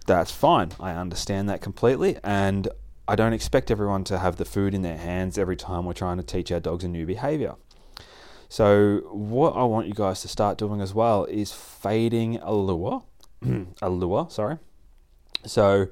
That's 0.06 0.30
fine. 0.30 0.72
I 0.78 0.92
understand 0.92 1.48
that 1.48 1.60
completely, 1.60 2.18
and 2.22 2.68
I 3.08 3.16
don't 3.16 3.32
expect 3.32 3.70
everyone 3.70 4.04
to 4.04 4.18
have 4.18 4.36
the 4.36 4.44
food 4.44 4.74
in 4.74 4.82
their 4.82 4.98
hands 4.98 5.38
every 5.38 5.56
time 5.56 5.84
we're 5.84 5.92
trying 5.92 6.18
to 6.18 6.22
teach 6.22 6.52
our 6.52 6.60
dogs 6.60 6.84
a 6.84 6.88
new 6.88 7.06
behavior. 7.06 7.54
So, 8.48 8.98
what 9.10 9.56
I 9.56 9.64
want 9.64 9.86
you 9.86 9.94
guys 9.94 10.20
to 10.22 10.28
start 10.28 10.58
doing 10.58 10.80
as 10.80 10.92
well 10.92 11.24
is 11.24 11.52
fading 11.52 12.36
a 12.36 12.52
lure, 12.52 13.02
a 13.82 13.88
lure, 13.88 14.26
sorry. 14.28 14.58
So, 15.46 15.88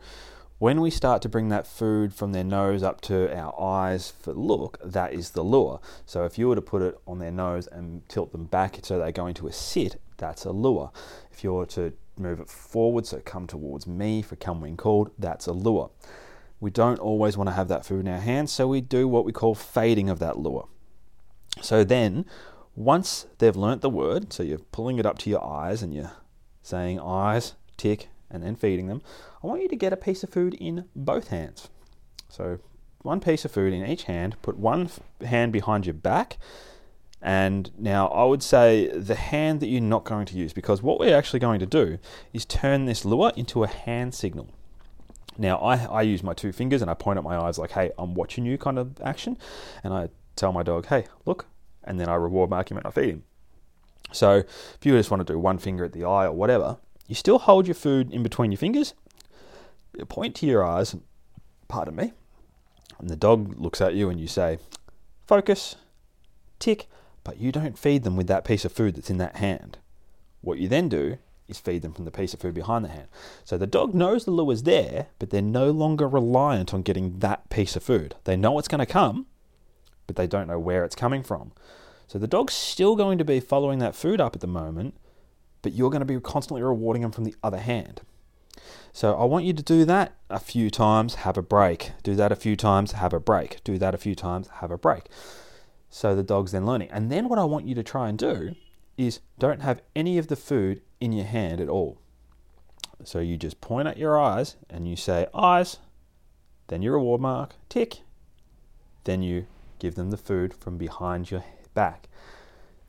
when 0.60 0.82
we 0.82 0.90
start 0.90 1.22
to 1.22 1.28
bring 1.28 1.48
that 1.48 1.66
food 1.66 2.12
from 2.12 2.32
their 2.32 2.44
nose 2.44 2.82
up 2.82 3.00
to 3.00 3.34
our 3.34 3.58
eyes 3.58 4.12
for 4.20 4.34
look, 4.34 4.78
that 4.84 5.14
is 5.14 5.30
the 5.30 5.42
lure. 5.42 5.80
So, 6.04 6.26
if 6.26 6.38
you 6.38 6.48
were 6.48 6.54
to 6.54 6.60
put 6.60 6.82
it 6.82 6.98
on 7.06 7.18
their 7.18 7.30
nose 7.30 7.66
and 7.66 8.06
tilt 8.10 8.30
them 8.32 8.44
back 8.44 8.78
so 8.82 8.98
they're 8.98 9.10
going 9.10 9.32
to 9.36 9.46
a 9.46 9.52
sit, 9.52 9.98
that's 10.18 10.44
a 10.44 10.52
lure. 10.52 10.92
If 11.32 11.42
you 11.42 11.54
were 11.54 11.64
to 11.66 11.94
move 12.18 12.40
it 12.40 12.50
forward, 12.50 13.06
so 13.06 13.22
come 13.24 13.46
towards 13.46 13.86
me 13.86 14.20
for 14.20 14.36
come 14.36 14.60
when 14.60 14.76
called, 14.76 15.10
that's 15.18 15.46
a 15.46 15.52
lure. 15.52 15.92
We 16.60 16.70
don't 16.70 16.98
always 16.98 17.38
want 17.38 17.48
to 17.48 17.54
have 17.54 17.68
that 17.68 17.86
food 17.86 18.00
in 18.00 18.12
our 18.12 18.20
hands, 18.20 18.52
so 18.52 18.68
we 18.68 18.82
do 18.82 19.08
what 19.08 19.24
we 19.24 19.32
call 19.32 19.54
fading 19.54 20.10
of 20.10 20.18
that 20.18 20.38
lure. 20.38 20.68
So 21.62 21.84
then, 21.84 22.26
Once 22.76 23.26
they've 23.38 23.56
learnt 23.56 23.80
the 23.80 23.90
word, 23.90 24.30
so 24.30 24.42
you're 24.42 24.58
pulling 24.58 24.98
it 24.98 25.06
up 25.06 25.18
to 25.18 25.30
your 25.30 25.42
eyes 25.42 25.82
and 25.82 25.92
you're 25.94 26.12
saying 26.62 27.00
eyes, 27.00 27.54
tick, 27.78 28.08
and 28.30 28.42
then 28.42 28.54
feeding 28.54 28.86
them, 28.86 29.02
I 29.42 29.46
want 29.46 29.62
you 29.62 29.68
to 29.68 29.76
get 29.76 29.92
a 29.92 29.96
piece 29.96 30.22
of 30.22 30.30
food 30.30 30.54
in 30.54 30.84
both 30.94 31.28
hands. 31.28 31.68
So, 32.28 32.58
one 33.02 33.20
piece 33.20 33.44
of 33.44 33.50
food 33.50 33.72
in 33.72 33.86
each 33.86 34.04
hand, 34.04 34.36
put 34.42 34.58
one 34.58 34.90
hand 35.24 35.52
behind 35.52 35.86
your 35.86 35.94
back. 35.94 36.36
And 37.22 37.70
now 37.78 38.08
I 38.08 38.24
would 38.24 38.42
say 38.42 38.88
the 38.88 39.14
hand 39.14 39.60
that 39.60 39.68
you're 39.68 39.80
not 39.80 40.04
going 40.04 40.26
to 40.26 40.36
use, 40.36 40.52
because 40.52 40.82
what 40.82 41.00
we're 41.00 41.16
actually 41.16 41.40
going 41.40 41.60
to 41.60 41.66
do 41.66 41.98
is 42.32 42.44
turn 42.44 42.84
this 42.84 43.04
lure 43.04 43.32
into 43.36 43.64
a 43.64 43.66
hand 43.66 44.14
signal. 44.14 44.48
Now, 45.38 45.56
I, 45.58 45.76
I 45.86 46.02
use 46.02 46.22
my 46.22 46.34
two 46.34 46.52
fingers 46.52 46.82
and 46.82 46.90
I 46.90 46.94
point 46.94 47.18
at 47.18 47.24
my 47.24 47.38
eyes 47.38 47.58
like, 47.58 47.70
hey, 47.70 47.90
I'm 47.98 48.14
watching 48.14 48.44
you 48.44 48.58
kind 48.58 48.78
of 48.78 49.00
action. 49.00 49.38
And 49.82 49.94
I 49.94 50.08
tell 50.36 50.52
my 50.52 50.62
dog, 50.62 50.86
hey, 50.86 51.06
look. 51.24 51.46
And 51.84 51.98
then 51.98 52.08
I 52.08 52.14
reward 52.14 52.50
mark 52.50 52.70
him 52.70 52.76
and 52.76 52.86
I 52.86 52.90
feed 52.90 53.10
him. 53.10 53.24
So 54.12 54.36
if 54.38 54.78
you 54.82 54.92
just 54.92 55.10
want 55.10 55.26
to 55.26 55.32
do 55.32 55.38
one 55.38 55.58
finger 55.58 55.84
at 55.84 55.92
the 55.92 56.04
eye 56.04 56.26
or 56.26 56.32
whatever, 56.32 56.78
you 57.06 57.14
still 57.14 57.38
hold 57.38 57.66
your 57.66 57.74
food 57.74 58.12
in 58.12 58.22
between 58.22 58.52
your 58.52 58.58
fingers, 58.58 58.94
point 60.08 60.34
to 60.36 60.46
your 60.46 60.64
eyes, 60.64 60.96
pardon 61.68 61.96
me, 61.96 62.12
and 62.98 63.08
the 63.08 63.16
dog 63.16 63.58
looks 63.58 63.80
at 63.80 63.94
you 63.94 64.10
and 64.10 64.20
you 64.20 64.26
say, 64.26 64.58
focus, 65.26 65.76
tick, 66.58 66.88
but 67.24 67.38
you 67.38 67.52
don't 67.52 67.78
feed 67.78 68.02
them 68.02 68.16
with 68.16 68.26
that 68.28 68.44
piece 68.44 68.64
of 68.64 68.72
food 68.72 68.96
that's 68.96 69.10
in 69.10 69.18
that 69.18 69.36
hand. 69.36 69.78
What 70.42 70.58
you 70.58 70.68
then 70.68 70.88
do 70.88 71.18
is 71.48 71.58
feed 71.58 71.82
them 71.82 71.92
from 71.92 72.04
the 72.04 72.10
piece 72.10 72.32
of 72.32 72.40
food 72.40 72.54
behind 72.54 72.84
the 72.84 72.90
hand. 72.90 73.08
So 73.44 73.58
the 73.58 73.66
dog 73.66 73.94
knows 73.94 74.24
the 74.24 74.30
lure's 74.30 74.62
there, 74.62 75.08
but 75.18 75.30
they're 75.30 75.42
no 75.42 75.70
longer 75.70 76.08
reliant 76.08 76.72
on 76.72 76.82
getting 76.82 77.18
that 77.18 77.50
piece 77.50 77.76
of 77.76 77.82
food. 77.82 78.14
They 78.24 78.36
know 78.36 78.58
it's 78.58 78.68
going 78.68 78.78
to 78.78 78.86
come, 78.86 79.26
but 80.06 80.16
they 80.16 80.26
don't 80.26 80.48
know 80.48 80.58
where 80.58 80.84
it's 80.84 80.94
coming 80.94 81.22
from. 81.22 81.52
So 82.06 82.18
the 82.18 82.26
dog's 82.26 82.54
still 82.54 82.96
going 82.96 83.18
to 83.18 83.24
be 83.24 83.40
following 83.40 83.78
that 83.80 83.94
food 83.94 84.20
up 84.20 84.34
at 84.34 84.40
the 84.40 84.46
moment, 84.46 84.94
but 85.62 85.72
you're 85.72 85.90
going 85.90 86.00
to 86.00 86.06
be 86.06 86.18
constantly 86.20 86.62
rewarding 86.62 87.02
them 87.02 87.12
from 87.12 87.24
the 87.24 87.34
other 87.42 87.58
hand. 87.58 88.00
So 88.92 89.14
I 89.14 89.24
want 89.24 89.44
you 89.44 89.52
to 89.52 89.62
do 89.62 89.84
that 89.84 90.14
a 90.28 90.40
few 90.40 90.70
times, 90.70 91.16
have 91.16 91.36
a 91.36 91.42
break. 91.42 91.92
Do 92.02 92.14
that 92.16 92.32
a 92.32 92.36
few 92.36 92.56
times, 92.56 92.92
have 92.92 93.12
a 93.12 93.20
break. 93.20 93.62
Do 93.64 93.78
that 93.78 93.94
a 93.94 93.98
few 93.98 94.14
times, 94.14 94.48
have 94.60 94.70
a 94.70 94.78
break. 94.78 95.06
So 95.88 96.14
the 96.14 96.22
dog's 96.22 96.52
then 96.52 96.66
learning. 96.66 96.90
And 96.90 97.10
then 97.10 97.28
what 97.28 97.38
I 97.38 97.44
want 97.44 97.66
you 97.66 97.74
to 97.74 97.82
try 97.82 98.08
and 98.08 98.18
do 98.18 98.54
is 98.96 99.20
don't 99.38 99.62
have 99.62 99.82
any 99.94 100.18
of 100.18 100.28
the 100.28 100.36
food 100.36 100.82
in 101.00 101.12
your 101.12 101.26
hand 101.26 101.60
at 101.60 101.68
all. 101.68 101.98
So 103.04 103.18
you 103.20 103.36
just 103.36 103.60
point 103.60 103.88
at 103.88 103.96
your 103.96 104.18
eyes 104.18 104.56
and 104.68 104.88
you 104.88 104.96
say, 104.96 105.26
eyes, 105.34 105.78
then 106.68 106.82
your 106.82 106.94
reward 106.94 107.20
mark, 107.20 107.54
tick. 107.68 108.00
Then 109.04 109.22
you 109.22 109.46
give 109.78 109.94
them 109.94 110.10
the 110.10 110.16
food 110.16 110.52
from 110.52 110.76
behind 110.76 111.30
your 111.30 111.44
back. 111.74 112.08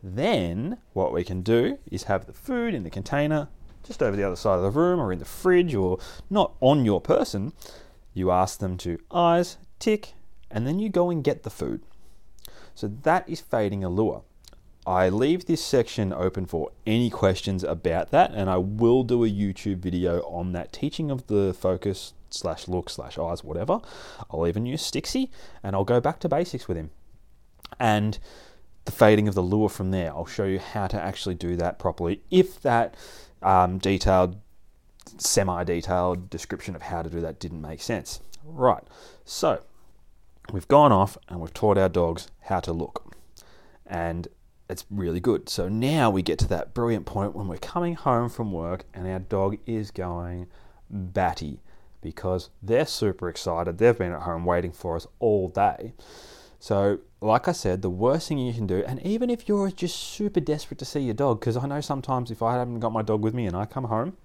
Then 0.03 0.77
what 0.93 1.13
we 1.13 1.23
can 1.23 1.41
do 1.41 1.77
is 1.89 2.03
have 2.03 2.25
the 2.25 2.33
food 2.33 2.73
in 2.73 2.83
the 2.83 2.89
container 2.89 3.47
just 3.91 4.01
over 4.01 4.15
the 4.15 4.23
other 4.23 4.37
side 4.37 4.55
of 4.55 4.63
the 4.63 4.79
room 4.79 5.01
or 5.01 5.11
in 5.11 5.19
the 5.19 5.25
fridge 5.25 5.75
or 5.75 5.99
not 6.29 6.53
on 6.61 6.85
your 6.85 7.01
person. 7.01 7.51
You 8.13 8.31
ask 8.31 8.59
them 8.59 8.77
to 8.77 8.97
eyes, 9.11 9.57
tick, 9.79 10.13
and 10.49 10.65
then 10.65 10.79
you 10.79 10.87
go 10.87 11.09
and 11.09 11.21
get 11.21 11.43
the 11.43 11.49
food. 11.49 11.81
So 12.73 12.87
that 13.03 13.27
is 13.27 13.41
fading 13.41 13.83
a 13.83 13.89
lure. 13.89 14.23
I 14.87 15.09
leave 15.09 15.45
this 15.45 15.63
section 15.63 16.13
open 16.13 16.45
for 16.45 16.71
any 16.87 17.09
questions 17.09 17.65
about 17.65 18.11
that, 18.11 18.31
and 18.33 18.49
I 18.49 18.57
will 18.57 19.03
do 19.03 19.25
a 19.25 19.29
YouTube 19.29 19.79
video 19.79 20.21
on 20.21 20.53
that 20.53 20.71
teaching 20.71 21.11
of 21.11 21.27
the 21.27 21.53
focus 21.53 22.13
slash 22.29 22.69
look 22.69 22.89
slash 22.89 23.17
eyes, 23.17 23.43
whatever. 23.43 23.81
I'll 24.31 24.47
even 24.47 24.65
use 24.65 24.89
Stixy, 24.89 25.29
and 25.61 25.75
I'll 25.75 25.83
go 25.83 25.99
back 25.99 26.21
to 26.21 26.29
basics 26.29 26.69
with 26.69 26.77
him. 26.77 26.91
And 27.77 28.17
the 28.85 28.91
fading 28.93 29.27
of 29.27 29.35
the 29.35 29.43
lure 29.43 29.69
from 29.69 29.91
there, 29.91 30.11
I'll 30.11 30.25
show 30.25 30.45
you 30.45 30.59
how 30.59 30.87
to 30.87 30.99
actually 30.99 31.35
do 31.35 31.57
that 31.57 31.77
properly. 31.77 32.21
If 32.31 32.61
that 32.61 32.95
um, 33.41 33.77
detailed, 33.77 34.37
semi 35.17 35.63
detailed 35.63 36.29
description 36.29 36.75
of 36.75 36.83
how 36.83 37.01
to 37.01 37.09
do 37.09 37.21
that 37.21 37.39
didn't 37.39 37.61
make 37.61 37.81
sense. 37.81 38.19
Right, 38.43 38.83
so 39.25 39.63
we've 40.51 40.67
gone 40.67 40.91
off 40.91 41.17
and 41.27 41.39
we've 41.39 41.53
taught 41.53 41.77
our 41.77 41.89
dogs 41.89 42.27
how 42.41 42.59
to 42.61 42.73
look. 42.73 43.15
And 43.85 44.27
it's 44.69 44.85
really 44.89 45.19
good. 45.19 45.49
So 45.49 45.67
now 45.67 46.09
we 46.09 46.21
get 46.21 46.39
to 46.39 46.47
that 46.47 46.73
brilliant 46.73 47.05
point 47.05 47.35
when 47.35 47.47
we're 47.47 47.57
coming 47.57 47.95
home 47.95 48.29
from 48.29 48.51
work 48.51 48.85
and 48.93 49.07
our 49.07 49.19
dog 49.19 49.57
is 49.65 49.91
going 49.91 50.47
batty 50.89 51.59
because 52.01 52.49
they're 52.63 52.85
super 52.85 53.29
excited. 53.29 53.77
They've 53.77 53.97
been 53.97 54.13
at 54.13 54.21
home 54.21 54.45
waiting 54.45 54.71
for 54.71 54.95
us 54.95 55.05
all 55.19 55.49
day. 55.49 55.93
So, 56.59 56.99
like 57.21 57.47
I 57.47 57.51
said, 57.51 57.83
the 57.83 57.89
worst 57.89 58.27
thing 58.27 58.39
you 58.39 58.51
can 58.51 58.65
do, 58.65 58.83
and 58.85 58.99
even 59.05 59.29
if 59.29 59.47
you're 59.47 59.69
just 59.69 59.95
super 59.95 60.39
desperate 60.39 60.79
to 60.79 60.85
see 60.85 61.01
your 61.01 61.13
dog, 61.13 61.39
because 61.39 61.55
I 61.55 61.67
know 61.67 61.79
sometimes 61.79 62.31
if 62.31 62.41
I 62.41 62.55
haven't 62.55 62.79
got 62.79 62.91
my 62.91 63.03
dog 63.03 63.23
with 63.23 63.35
me 63.35 63.45
and 63.45 63.55
I 63.55 63.65
come 63.65 63.85
home, 63.85 64.17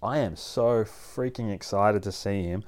I 0.00 0.18
am 0.18 0.36
so 0.36 0.84
freaking 0.84 1.52
excited 1.52 2.02
to 2.04 2.12
see 2.12 2.44
him. 2.44 2.62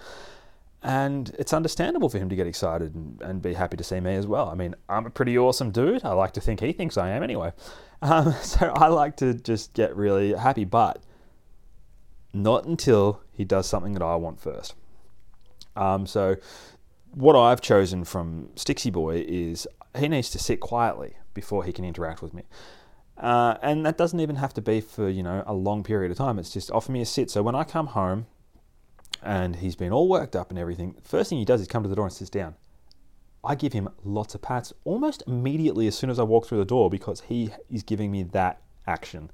And 0.83 1.35
it's 1.39 1.53
understandable 1.53 2.09
for 2.11 2.19
him 2.19 2.29
to 2.29 2.37
get 2.37 2.47
excited 2.47 2.95
and, 2.95 3.23
and, 3.23 3.41
be 3.41 3.55
happy 3.55 3.79
to 3.79 3.85
see 3.85 4.01
me 4.01 4.17
as 4.17 4.27
well. 4.27 4.51
I 4.51 4.55
mean, 4.55 4.75
I'm 4.87 5.07
a 5.07 5.11
pretty 5.11 5.39
awesome 5.39 5.71
dude. 5.71 6.05
I 6.05 6.13
like 6.13 6.33
to 6.33 6.43
think 6.43 6.61
he 6.61 6.73
thinks 6.73 6.99
I 6.99 7.11
am 7.11 7.23
anyway. 7.23 7.53
Um, 8.03 8.35
so 8.43 8.67
I 8.67 8.89
like 8.89 9.17
to 9.19 9.33
just 9.33 9.73
get 9.73 9.97
really 9.97 10.35
happy, 10.35 10.67
but 10.67 11.03
not 12.35 12.67
until 12.67 13.23
he 13.33 13.47
does 13.47 13.67
something 13.67 13.95
that 13.95 14.03
I 14.03 14.15
want 14.17 14.39
first. 14.39 14.75
Um, 15.75 16.07
so 16.07 16.37
what 17.15 17.37
I've 17.37 17.61
chosen 17.61 18.05
from 18.05 18.49
Stixie 18.57 18.93
Boy 18.93 19.25
is 19.27 19.67
he 19.97 20.09
needs 20.09 20.31
to 20.31 20.39
sit 20.39 20.61
quietly 20.61 21.17
before 21.33 21.65
he 21.65 21.73
can 21.73 21.85
interact 21.85 22.23
with 22.23 22.35
me. 22.35 22.45
Uh, 23.17 23.57
and 23.63 23.87
that 23.87 23.97
doesn't 23.97 24.19
even 24.19 24.37
have 24.37 24.53
to 24.55 24.61
be 24.61 24.81
for 24.81 25.09
you 25.09 25.23
know 25.23 25.45
a 25.47 25.55
long 25.55 25.85
period 25.85 26.11
of 26.11 26.19
time. 26.19 26.39
It's 26.39 26.53
just 26.53 26.71
offer 26.71 26.91
me 26.91 27.01
a 27.01 27.07
sit. 27.07 27.31
So 27.31 27.43
when 27.43 27.55
I 27.55 27.65
come 27.65 27.89
home, 27.89 28.27
and 29.25 29.57
he's 29.57 29.75
been 29.75 29.93
all 29.93 30.09
worked 30.09 30.37
up 30.37 30.51
and 30.51 30.59
everything. 30.59 30.95
First 31.03 31.31
thing 31.31 31.39
he 31.39 31.45
does 31.45 31.61
is 31.61 31.67
come 31.67 31.83
to 31.83 31.89
the 31.89 31.97
door 31.97 32.05
and 32.05 32.13
sits 32.13 32.31
down. 32.31 32.55
I 33.43 33.55
give 33.55 33.73
him 33.73 33.89
lots 34.05 34.35
of 34.35 34.43
pats 34.43 34.73
almost 34.85 35.23
immediately 35.27 35.87
as 35.87 35.97
soon 35.97 36.11
as 36.11 36.19
I 36.19 36.23
walk 36.23 36.47
through 36.47 36.59
the 36.59 36.65
door 36.65 36.89
because 36.91 37.23
he 37.23 37.51
is 37.71 37.83
giving 37.83 38.11
me 38.11 38.23
that 38.23 38.61
action, 38.87 39.31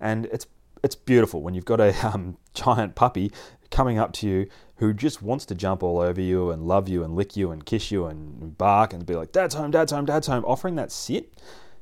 and 0.00 0.26
it's 0.26 0.46
it's 0.82 0.94
beautiful 0.96 1.42
when 1.42 1.54
you've 1.54 1.64
got 1.64 1.80
a 1.80 1.94
um, 2.12 2.36
giant 2.54 2.94
puppy 2.94 3.30
coming 3.72 3.98
up 3.98 4.12
to 4.14 4.28
you 4.28 4.46
who 4.76 4.92
just 4.92 5.22
wants 5.22 5.44
to 5.46 5.54
jump 5.54 5.82
all 5.82 5.98
over 5.98 6.20
you 6.20 6.50
and 6.50 6.66
love 6.66 6.88
you 6.88 7.02
and 7.02 7.16
lick 7.16 7.36
you 7.36 7.50
and 7.50 7.66
kiss 7.66 7.90
you 7.90 8.06
and 8.06 8.56
bark 8.56 8.92
and 8.92 9.04
be 9.04 9.14
like, 9.14 9.32
"Dad's 9.32 9.54
home, 9.54 9.72
Dad's 9.72 9.90
home, 9.90 10.04
Dad's 10.04 10.28
home." 10.28 10.44
Offering 10.44 10.76
that 10.76 10.92
sit, 10.92 11.40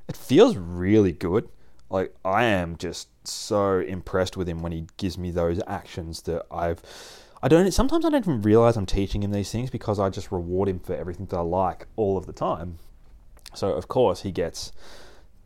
it 0.08 0.16
feels 0.16 0.56
really 0.56 1.12
good. 1.12 1.48
Like 1.90 2.14
I 2.24 2.44
am 2.44 2.76
just 2.76 3.08
so 3.26 3.80
impressed 3.80 4.36
with 4.36 4.48
him 4.48 4.62
when 4.62 4.72
he 4.72 4.86
gives 4.96 5.18
me 5.18 5.30
those 5.30 5.60
actions 5.66 6.22
that 6.22 6.46
I've 6.50 6.82
I 7.42 7.48
don't. 7.48 7.70
Sometimes 7.72 8.04
I 8.04 8.10
don't 8.10 8.22
even 8.22 8.42
realize 8.42 8.76
I'm 8.76 8.86
teaching 8.86 9.22
him 9.22 9.30
these 9.30 9.50
things 9.50 9.70
because 9.70 9.98
I 9.98 10.10
just 10.10 10.30
reward 10.30 10.68
him 10.68 10.78
for 10.78 10.94
everything 10.94 11.26
that 11.26 11.36
I 11.36 11.42
like 11.42 11.86
all 11.96 12.18
of 12.18 12.26
the 12.26 12.32
time. 12.32 12.78
So 13.54 13.72
of 13.72 13.88
course 13.88 14.22
he 14.22 14.30
gets 14.30 14.72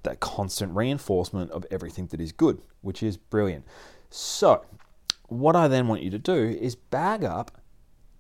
that 0.03 0.21
constant 0.21 0.75
reinforcement 0.75 1.51
of 1.53 1.65
everything 1.71 2.07
that 2.09 2.21
is 2.21 2.33
good, 2.33 2.61
which 2.83 3.03
is 3.03 3.17
brilliant. 3.17 3.65
So 4.11 4.65
what 5.29 5.57
I 5.57 5.69
then 5.69 5.89
want 5.89 6.03
you 6.03 6.11
to 6.11 6.19
do 6.19 6.57
is 6.61 6.75
bag 6.75 7.25
up 7.25 7.61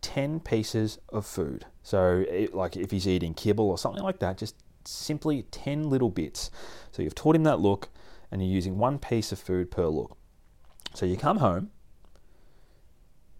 10 0.02 0.40
pieces 0.40 0.98
of 1.08 1.26
food. 1.26 1.66
So, 1.82 2.24
it, 2.28 2.54
like 2.54 2.76
if 2.76 2.90
he's 2.90 3.06
eating 3.06 3.34
kibble 3.34 3.68
or 3.68 3.78
something 3.78 4.02
like 4.02 4.18
that, 4.20 4.38
just 4.38 4.56
simply 4.84 5.42
10 5.50 5.88
little 5.88 6.10
bits. 6.10 6.50
So, 6.92 7.02
you've 7.02 7.14
taught 7.14 7.36
him 7.36 7.44
that 7.44 7.60
look 7.60 7.88
and 8.30 8.42
you're 8.42 8.52
using 8.52 8.78
one 8.78 8.98
piece 8.98 9.32
of 9.32 9.38
food 9.38 9.70
per 9.70 9.86
look. 9.86 10.16
So, 10.94 11.06
you 11.06 11.16
come 11.16 11.38
home 11.38 11.70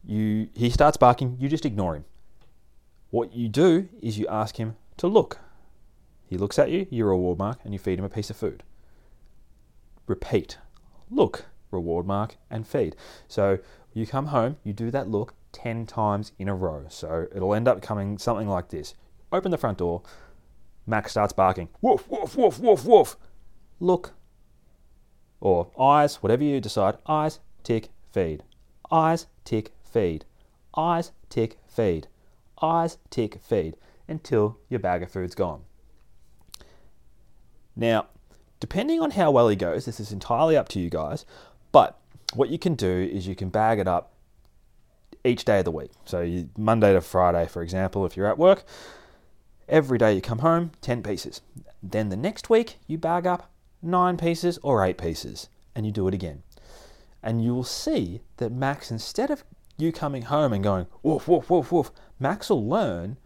you 0.07 0.49
he 0.55 0.71
starts 0.71 0.97
barking, 0.97 1.37
you 1.41 1.49
just 1.49 1.65
ignore 1.65 1.97
him. 1.97 2.05
What 3.11 3.35
you 3.35 3.49
do 3.49 3.89
is 4.03 4.19
you 4.19 4.27
ask 4.29 4.57
him 4.57 4.77
to 4.99 5.07
look. 5.07 5.39
He 6.27 6.37
looks 6.37 6.59
at 6.59 6.71
you, 6.71 6.87
you 6.91 7.07
reward 7.07 7.39
mark, 7.39 7.61
and 7.65 7.73
you 7.73 7.79
feed 7.79 7.99
him 7.99 8.05
a 8.05 8.09
piece 8.09 8.31
of 8.31 8.37
food. 8.37 8.63
Repeat. 10.07 10.59
Look, 11.11 11.47
reward 11.75 12.07
mark, 12.07 12.37
and 12.51 12.67
feed. 12.67 12.97
So 13.29 13.59
you 13.93 14.07
come 14.07 14.27
home, 14.27 14.57
you 14.65 14.73
do 14.73 14.91
that 14.91 15.09
look 15.09 15.35
10 15.53 15.87
times 15.87 16.33
in 16.39 16.49
a 16.49 16.55
row. 16.55 16.87
So 16.89 17.27
it'll 17.35 17.55
end 17.55 17.69
up 17.69 17.83
coming 17.83 18.19
something 18.19 18.49
like 18.49 18.69
this. 18.69 18.95
Open 19.33 19.51
the 19.51 19.59
front 19.59 19.79
door, 19.79 20.03
Max 20.87 21.13
starts 21.13 21.33
barking. 21.33 21.69
Woof, 21.81 22.09
woof, 22.09 22.37
woof, 22.37 22.59
woof, 22.59 22.85
woof. 22.85 23.17
Look. 23.81 24.15
Or 25.41 25.71
eyes, 25.79 26.17
whatever 26.17 26.45
you 26.45 26.61
decide. 26.61 26.99
Eyes, 27.07 27.41
tick, 27.63 27.89
feed. 28.13 28.45
Eyes, 28.91 29.27
tick, 29.45 29.73
feed. 29.83 30.25
Eyes, 30.77 31.13
tick, 31.31 31.59
feed. 31.67 32.09
Eyes, 32.63 32.99
tick, 33.11 33.41
feed 33.43 33.77
until 34.07 34.59
your 34.69 34.81
bag 34.81 35.03
of 35.03 35.11
food's 35.11 35.35
gone. 35.35 35.63
Now, 37.75 38.07
depending 38.61 39.01
on 39.01 39.13
how 39.13 39.31
well 39.31 39.49
he 39.49 39.57
goes, 39.57 39.87
this 39.87 39.99
is 39.99 40.13
entirely 40.13 40.57
up 40.57 40.69
to 40.71 40.81
you 40.81 40.91
guys, 40.91 41.25
but 41.75 42.01
what 42.33 42.49
you 42.49 42.59
can 42.59 42.75
do 42.75 43.11
is 43.13 43.27
you 43.27 43.35
can 43.35 43.51
bag 43.51 43.79
it 43.79 43.87
up 43.87 44.13
each 45.25 45.45
day 45.45 45.59
of 45.59 45.67
the 45.67 45.71
week. 45.71 45.91
So, 46.07 46.21
you, 46.21 46.49
Monday 46.57 46.95
to 46.95 47.01
Friday, 47.01 47.47
for 47.47 47.63
example, 47.63 48.07
if 48.07 48.17
you're 48.17 48.27
at 48.27 48.39
work, 48.39 48.65
Every 49.69 49.97
day 49.97 50.13
you 50.13 50.21
come 50.21 50.41
home, 50.41 50.73
10 50.83 51.03
pieces. 51.03 51.41
Then 51.83 52.11
the 52.11 52.17
next 52.17 52.51
week, 52.51 52.77
you 52.87 52.99
bag 52.99 53.27
up 53.27 53.51
nine 53.81 54.17
pieces 54.17 54.59
or 54.63 54.85
eight 54.85 54.99
pieces, 54.99 55.49
and 55.75 55.87
you 55.87 55.93
do 55.93 56.07
it 56.07 56.15
again. 56.15 56.43
And 57.23 57.43
you 57.43 57.55
will 57.55 57.65
see 57.65 58.21
that 58.37 58.53
Max, 58.53 58.91
instead 58.91 59.31
of 59.31 59.43
you 59.79 59.91
coming 59.91 60.23
home 60.23 60.53
and 60.53 60.63
going, 60.63 60.87
woof, 61.03 61.27
woof, 61.27 61.49
woof, 61.49 61.73
woof, 61.73 61.91
Max 62.21 62.51
will 62.51 62.69
learn 62.69 63.17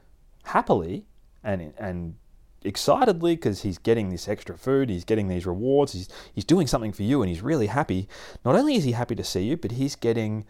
happily 0.44 1.06
and, 1.42 1.72
and 1.76 2.14
excitedly 2.62 3.36
because 3.36 3.62
he's 3.62 3.78
getting 3.78 4.10
this 4.10 4.28
extra 4.28 4.56
food, 4.56 4.90
he's 4.90 5.04
getting 5.04 5.28
these 5.28 5.46
rewards, 5.46 5.92
he's, 5.92 6.08
he's 6.32 6.44
doing 6.44 6.66
something 6.66 6.92
for 6.92 7.02
you, 7.02 7.22
and 7.22 7.28
he's 7.28 7.42
really 7.42 7.66
happy. 7.66 8.08
Not 8.44 8.56
only 8.56 8.74
is 8.74 8.84
he 8.84 8.92
happy 8.92 9.14
to 9.14 9.24
see 9.24 9.42
you, 9.42 9.56
but 9.56 9.72
he's 9.72 9.96
getting 9.96 10.44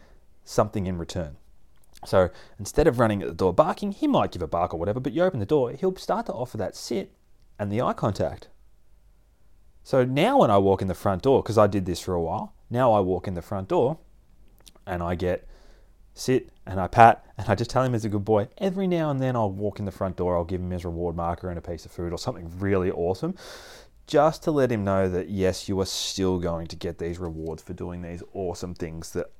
something 0.44 0.86
in 0.86 0.98
return. 0.98 1.36
So 2.04 2.30
instead 2.58 2.86
of 2.86 2.98
running 2.98 3.22
at 3.22 3.28
the 3.28 3.34
door 3.34 3.52
barking, 3.52 3.92
he 3.92 4.06
might 4.06 4.32
give 4.32 4.42
a 4.42 4.46
bark 4.46 4.72
or 4.72 4.78
whatever, 4.78 5.00
but 5.00 5.12
you 5.12 5.22
open 5.22 5.40
the 5.40 5.46
door, 5.46 5.72
he'll 5.72 5.96
start 5.96 6.26
to 6.26 6.32
offer 6.32 6.56
that 6.56 6.76
sit 6.76 7.12
and 7.58 7.72
the 7.72 7.82
eye 7.82 7.92
contact. 7.92 8.48
So 9.82 10.04
now 10.04 10.38
when 10.38 10.50
I 10.50 10.58
walk 10.58 10.82
in 10.82 10.88
the 10.88 10.94
front 10.94 11.22
door, 11.22 11.42
because 11.42 11.58
I 11.58 11.66
did 11.66 11.86
this 11.86 12.00
for 12.00 12.14
a 12.14 12.20
while, 12.20 12.54
now 12.70 12.92
I 12.92 13.00
walk 13.00 13.26
in 13.26 13.34
the 13.34 13.42
front 13.42 13.68
door 13.68 13.98
and 14.86 15.02
I 15.02 15.14
get 15.14 15.46
sit 16.18 16.50
and 16.66 16.80
I 16.80 16.88
pat 16.88 17.24
and 17.36 17.48
I 17.48 17.54
just 17.54 17.70
tell 17.70 17.82
him 17.82 17.92
he's 17.92 18.04
a 18.04 18.08
good 18.08 18.24
boy. 18.24 18.48
Every 18.58 18.86
now 18.86 19.10
and 19.10 19.20
then 19.20 19.36
I'll 19.36 19.50
walk 19.50 19.78
in 19.78 19.84
the 19.84 19.92
front 19.92 20.16
door, 20.16 20.36
I'll 20.36 20.44
give 20.44 20.60
him 20.60 20.70
his 20.70 20.84
reward 20.84 21.16
marker 21.16 21.48
and 21.48 21.58
a 21.58 21.62
piece 21.62 21.84
of 21.84 21.92
food 21.92 22.12
or 22.12 22.18
something 22.18 22.50
really 22.58 22.90
awesome, 22.90 23.34
just 24.06 24.42
to 24.44 24.50
let 24.50 24.72
him 24.72 24.84
know 24.84 25.08
that 25.08 25.28
yes, 25.28 25.68
you 25.68 25.78
are 25.80 25.86
still 25.86 26.38
going 26.38 26.66
to 26.66 26.76
get 26.76 26.98
these 26.98 27.18
rewards 27.18 27.62
for 27.62 27.72
doing 27.72 28.02
these 28.02 28.22
awesome 28.32 28.74
things 28.74 29.12
that 29.12 29.30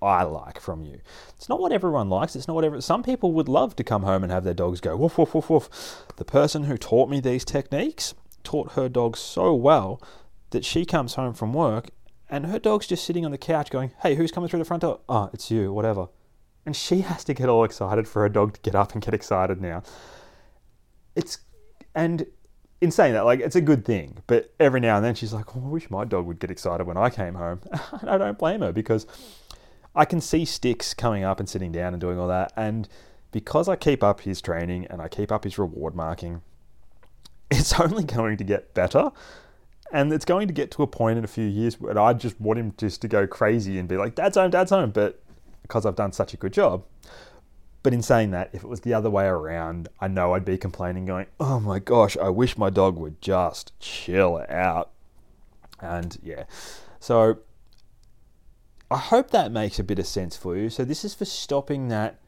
I 0.00 0.22
like 0.22 0.60
from 0.60 0.82
you. 0.82 1.00
It's 1.36 1.48
not 1.48 1.60
what 1.60 1.72
everyone 1.72 2.10
likes. 2.10 2.36
It's 2.36 2.46
not 2.46 2.54
whatever. 2.54 2.80
some 2.80 3.02
people 3.02 3.32
would 3.32 3.48
love 3.48 3.74
to 3.76 3.84
come 3.84 4.02
home 4.02 4.22
and 4.22 4.30
have 4.30 4.44
their 4.44 4.54
dogs 4.54 4.80
go 4.80 4.96
woof 4.96 5.18
woof 5.18 5.34
woof 5.34 5.48
woof. 5.48 6.04
The 6.16 6.24
person 6.24 6.64
who 6.64 6.76
taught 6.76 7.08
me 7.08 7.20
these 7.20 7.44
techniques 7.44 8.14
taught 8.42 8.72
her 8.72 8.88
dog 8.88 9.16
so 9.16 9.54
well 9.54 10.00
that 10.50 10.64
she 10.64 10.84
comes 10.84 11.14
home 11.14 11.32
from 11.32 11.54
work 11.54 11.88
and 12.28 12.46
her 12.46 12.58
dog's 12.58 12.86
just 12.86 13.04
sitting 13.04 13.24
on 13.24 13.30
the 13.30 13.38
couch 13.38 13.70
going, 13.70 13.92
"Hey, 14.02 14.14
who's 14.14 14.32
coming 14.32 14.48
through 14.48 14.60
the 14.60 14.64
front 14.64 14.82
door? 14.82 15.00
Oh, 15.08 15.30
it's 15.32 15.50
you, 15.50 15.72
whatever." 15.72 16.08
And 16.66 16.74
she 16.74 17.02
has 17.02 17.24
to 17.24 17.34
get 17.34 17.48
all 17.48 17.64
excited 17.64 18.08
for 18.08 18.22
her 18.22 18.28
dog 18.28 18.54
to 18.54 18.60
get 18.60 18.74
up 18.74 18.92
and 18.92 19.02
get 19.02 19.14
excited 19.14 19.60
now. 19.60 19.82
It's 21.14 21.38
and 21.94 22.26
in 22.80 22.90
saying 22.90 23.14
that, 23.14 23.24
like 23.24 23.40
it's 23.40 23.56
a 23.56 23.60
good 23.60 23.84
thing, 23.84 24.18
but 24.26 24.52
every 24.58 24.80
now 24.80 24.96
and 24.96 25.04
then 25.04 25.14
she's 25.14 25.32
like, 25.32 25.56
oh, 25.56 25.62
"I 25.64 25.68
wish 25.68 25.90
my 25.90 26.04
dog 26.04 26.26
would 26.26 26.40
get 26.40 26.50
excited 26.50 26.86
when 26.86 26.96
I 26.96 27.10
came 27.10 27.34
home." 27.34 27.60
And 28.00 28.10
I 28.10 28.18
don't 28.18 28.38
blame 28.38 28.60
her 28.60 28.72
because 28.72 29.06
I 29.94 30.04
can 30.04 30.20
see 30.20 30.44
Sticks 30.44 30.92
coming 30.92 31.24
up 31.24 31.38
and 31.38 31.48
sitting 31.48 31.70
down 31.70 31.94
and 31.94 32.00
doing 32.00 32.18
all 32.18 32.28
that. 32.28 32.52
And 32.56 32.88
because 33.30 33.68
I 33.68 33.76
keep 33.76 34.02
up 34.02 34.20
his 34.20 34.40
training 34.42 34.86
and 34.86 35.00
I 35.00 35.08
keep 35.08 35.30
up 35.30 35.44
his 35.44 35.58
reward 35.58 35.94
marking, 35.94 36.42
it's 37.50 37.78
only 37.78 38.04
going 38.04 38.36
to 38.38 38.44
get 38.44 38.74
better. 38.74 39.12
And 39.94 40.12
it's 40.12 40.24
going 40.24 40.48
to 40.48 40.52
get 40.52 40.72
to 40.72 40.82
a 40.82 40.88
point 40.88 41.18
in 41.18 41.24
a 41.24 41.28
few 41.28 41.46
years 41.46 41.80
where 41.80 41.96
I 41.96 42.14
just 42.14 42.40
want 42.40 42.58
him 42.58 42.74
just 42.76 43.00
to 43.02 43.08
go 43.08 43.28
crazy 43.28 43.78
and 43.78 43.88
be 43.88 43.96
like, 43.96 44.16
Dad's 44.16 44.36
home, 44.36 44.50
Dad's 44.50 44.70
home. 44.70 44.90
But 44.90 45.22
because 45.62 45.86
I've 45.86 45.94
done 45.94 46.10
such 46.10 46.34
a 46.34 46.36
good 46.36 46.52
job. 46.52 46.82
But 47.84 47.94
in 47.94 48.02
saying 48.02 48.32
that, 48.32 48.50
if 48.52 48.64
it 48.64 48.68
was 48.68 48.80
the 48.80 48.92
other 48.92 49.08
way 49.08 49.26
around, 49.26 49.88
I 50.00 50.08
know 50.08 50.34
I'd 50.34 50.44
be 50.44 50.58
complaining, 50.58 51.06
going, 51.06 51.26
oh 51.38 51.60
my 51.60 51.78
gosh, 51.78 52.16
I 52.16 52.28
wish 52.30 52.58
my 52.58 52.70
dog 52.70 52.98
would 52.98 53.22
just 53.22 53.78
chill 53.78 54.44
out. 54.48 54.90
And 55.80 56.18
yeah. 56.24 56.44
So 56.98 57.38
I 58.90 58.98
hope 58.98 59.30
that 59.30 59.52
makes 59.52 59.78
a 59.78 59.84
bit 59.84 60.00
of 60.00 60.08
sense 60.08 60.36
for 60.36 60.56
you. 60.56 60.70
So, 60.70 60.84
this 60.84 61.04
is 61.04 61.14
for 61.14 61.24
stopping 61.24 61.88
that 61.88 62.18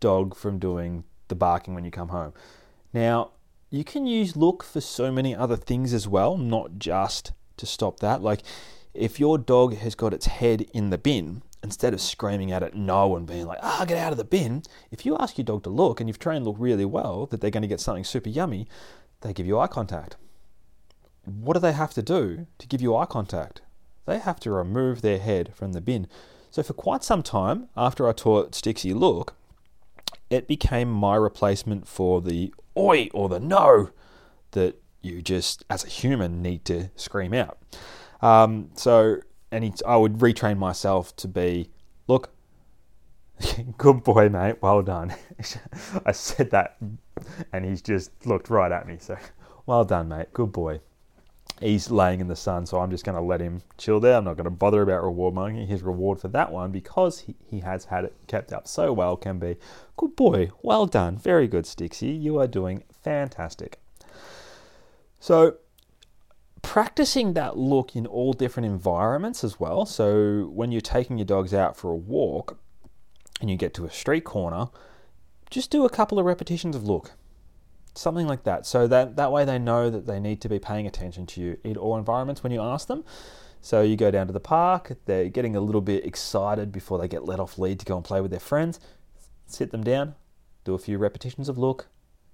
dog 0.00 0.34
from 0.34 0.58
doing 0.58 1.04
the 1.28 1.34
barking 1.34 1.74
when 1.74 1.84
you 1.84 1.90
come 1.90 2.08
home. 2.08 2.34
Now, 2.92 3.30
you 3.70 3.84
can 3.84 4.06
use 4.06 4.36
look 4.36 4.62
for 4.62 4.80
so 4.80 5.10
many 5.10 5.34
other 5.34 5.56
things 5.56 5.92
as 5.92 6.06
well, 6.06 6.36
not 6.36 6.78
just 6.78 7.32
to 7.56 7.66
stop 7.66 8.00
that. 8.00 8.22
Like, 8.22 8.42
if 8.94 9.20
your 9.20 9.38
dog 9.38 9.76
has 9.76 9.94
got 9.94 10.14
its 10.14 10.26
head 10.26 10.66
in 10.72 10.90
the 10.90 10.98
bin, 10.98 11.42
instead 11.62 11.92
of 11.92 12.00
screaming 12.00 12.52
at 12.52 12.62
it 12.62 12.74
no 12.74 13.16
and 13.16 13.26
being 13.26 13.46
like, 13.46 13.58
ah, 13.62 13.84
get 13.86 13.98
out 13.98 14.12
of 14.12 14.18
the 14.18 14.24
bin, 14.24 14.62
if 14.90 15.04
you 15.04 15.16
ask 15.18 15.36
your 15.36 15.44
dog 15.44 15.64
to 15.64 15.70
look 15.70 16.00
and 16.00 16.08
you've 16.08 16.18
trained 16.18 16.44
look 16.44 16.56
really 16.58 16.84
well 16.84 17.26
that 17.26 17.40
they're 17.40 17.50
going 17.50 17.62
to 17.62 17.68
get 17.68 17.80
something 17.80 18.04
super 18.04 18.28
yummy, 18.28 18.68
they 19.20 19.32
give 19.32 19.46
you 19.46 19.58
eye 19.58 19.66
contact. 19.66 20.16
What 21.24 21.54
do 21.54 21.60
they 21.60 21.72
have 21.72 21.92
to 21.94 22.02
do 22.02 22.46
to 22.58 22.66
give 22.68 22.80
you 22.80 22.94
eye 22.94 23.06
contact? 23.06 23.62
they 24.06 24.18
have 24.18 24.40
to 24.40 24.50
remove 24.50 25.02
their 25.02 25.18
head 25.18 25.52
from 25.54 25.72
the 25.72 25.80
bin. 25.80 26.08
So 26.50 26.62
for 26.62 26.72
quite 26.72 27.04
some 27.04 27.22
time 27.22 27.68
after 27.76 28.08
I 28.08 28.12
taught 28.12 28.52
Stixie 28.52 28.94
look, 28.94 29.34
it 30.30 30.46
became 30.48 30.90
my 30.90 31.16
replacement 31.16 31.86
for 31.86 32.20
the 32.20 32.52
oi 32.76 33.08
or 33.12 33.28
the 33.28 33.40
no 33.40 33.90
that 34.52 34.80
you 35.02 35.22
just, 35.22 35.64
as 35.70 35.84
a 35.84 35.88
human, 35.88 36.42
need 36.42 36.64
to 36.64 36.90
scream 36.96 37.32
out. 37.32 37.58
Um, 38.20 38.70
so, 38.74 39.18
and 39.52 39.64
he, 39.64 39.72
I 39.86 39.96
would 39.96 40.14
retrain 40.14 40.58
myself 40.58 41.14
to 41.16 41.28
be, 41.28 41.70
look, 42.06 42.30
good 43.78 44.02
boy, 44.02 44.28
mate, 44.28 44.56
well 44.60 44.82
done. 44.82 45.14
I 46.06 46.12
said 46.12 46.50
that, 46.50 46.76
and 47.52 47.64
he's 47.64 47.82
just 47.82 48.10
looked 48.26 48.50
right 48.50 48.72
at 48.72 48.86
me. 48.88 48.96
So, 48.98 49.16
well 49.66 49.84
done, 49.84 50.08
mate, 50.08 50.32
good 50.32 50.52
boy 50.52 50.80
he's 51.60 51.90
laying 51.90 52.20
in 52.20 52.28
the 52.28 52.36
sun, 52.36 52.66
so 52.66 52.80
I'm 52.80 52.90
just 52.90 53.04
going 53.04 53.16
to 53.16 53.22
let 53.22 53.40
him 53.40 53.62
chill 53.78 54.00
there. 54.00 54.16
I'm 54.16 54.24
not 54.24 54.36
going 54.36 54.44
to 54.44 54.50
bother 54.50 54.82
about 54.82 55.02
reward 55.02 55.34
money. 55.34 55.66
His 55.66 55.82
reward 55.82 56.20
for 56.20 56.28
that 56.28 56.52
one, 56.52 56.70
because 56.70 57.20
he, 57.20 57.34
he 57.44 57.60
has 57.60 57.86
had 57.86 58.04
it 58.04 58.14
kept 58.26 58.52
up 58.52 58.68
so 58.68 58.92
well, 58.92 59.16
can 59.16 59.38
be 59.38 59.56
good 59.96 60.16
boy, 60.16 60.50
well 60.62 60.86
done, 60.86 61.16
very 61.16 61.46
good, 61.48 61.64
Stixie. 61.64 62.20
You 62.20 62.38
are 62.40 62.46
doing 62.46 62.84
fantastic. 63.02 63.78
So, 65.18 65.56
practicing 66.62 67.32
that 67.34 67.56
look 67.56 67.96
in 67.96 68.06
all 68.06 68.32
different 68.32 68.66
environments 68.66 69.42
as 69.42 69.58
well. 69.58 69.86
So, 69.86 70.50
when 70.52 70.72
you're 70.72 70.80
taking 70.80 71.18
your 71.18 71.24
dogs 71.24 71.54
out 71.54 71.76
for 71.76 71.90
a 71.90 71.96
walk 71.96 72.58
and 73.40 73.50
you 73.50 73.56
get 73.56 73.74
to 73.74 73.84
a 73.84 73.90
street 73.90 74.24
corner, 74.24 74.68
just 75.48 75.70
do 75.70 75.84
a 75.84 75.90
couple 75.90 76.18
of 76.18 76.26
repetitions 76.26 76.76
of 76.76 76.84
look 76.84 77.12
something 77.96 78.26
like 78.26 78.44
that. 78.44 78.66
So 78.66 78.86
that 78.86 79.16
that 79.16 79.32
way 79.32 79.44
they 79.44 79.58
know 79.58 79.90
that 79.90 80.06
they 80.06 80.20
need 80.20 80.40
to 80.42 80.48
be 80.48 80.58
paying 80.58 80.86
attention 80.86 81.26
to 81.26 81.40
you 81.40 81.58
in 81.64 81.76
all 81.76 81.96
environments 81.96 82.42
when 82.42 82.52
you 82.52 82.60
ask 82.60 82.88
them. 82.88 83.04
So 83.60 83.82
you 83.82 83.96
go 83.96 84.10
down 84.10 84.26
to 84.28 84.32
the 84.32 84.40
park, 84.40 84.92
they're 85.06 85.28
getting 85.28 85.56
a 85.56 85.60
little 85.60 85.80
bit 85.80 86.04
excited 86.04 86.70
before 86.70 86.98
they 86.98 87.08
get 87.08 87.24
let 87.24 87.40
off 87.40 87.58
lead 87.58 87.80
to 87.80 87.84
go 87.84 87.96
and 87.96 88.04
play 88.04 88.20
with 88.20 88.30
their 88.30 88.40
friends. 88.40 88.78
Sit 89.46 89.70
them 89.70 89.82
down, 89.82 90.14
do 90.64 90.74
a 90.74 90.78
few 90.78 90.98
repetitions 90.98 91.48
of 91.48 91.58
look. 91.58 91.88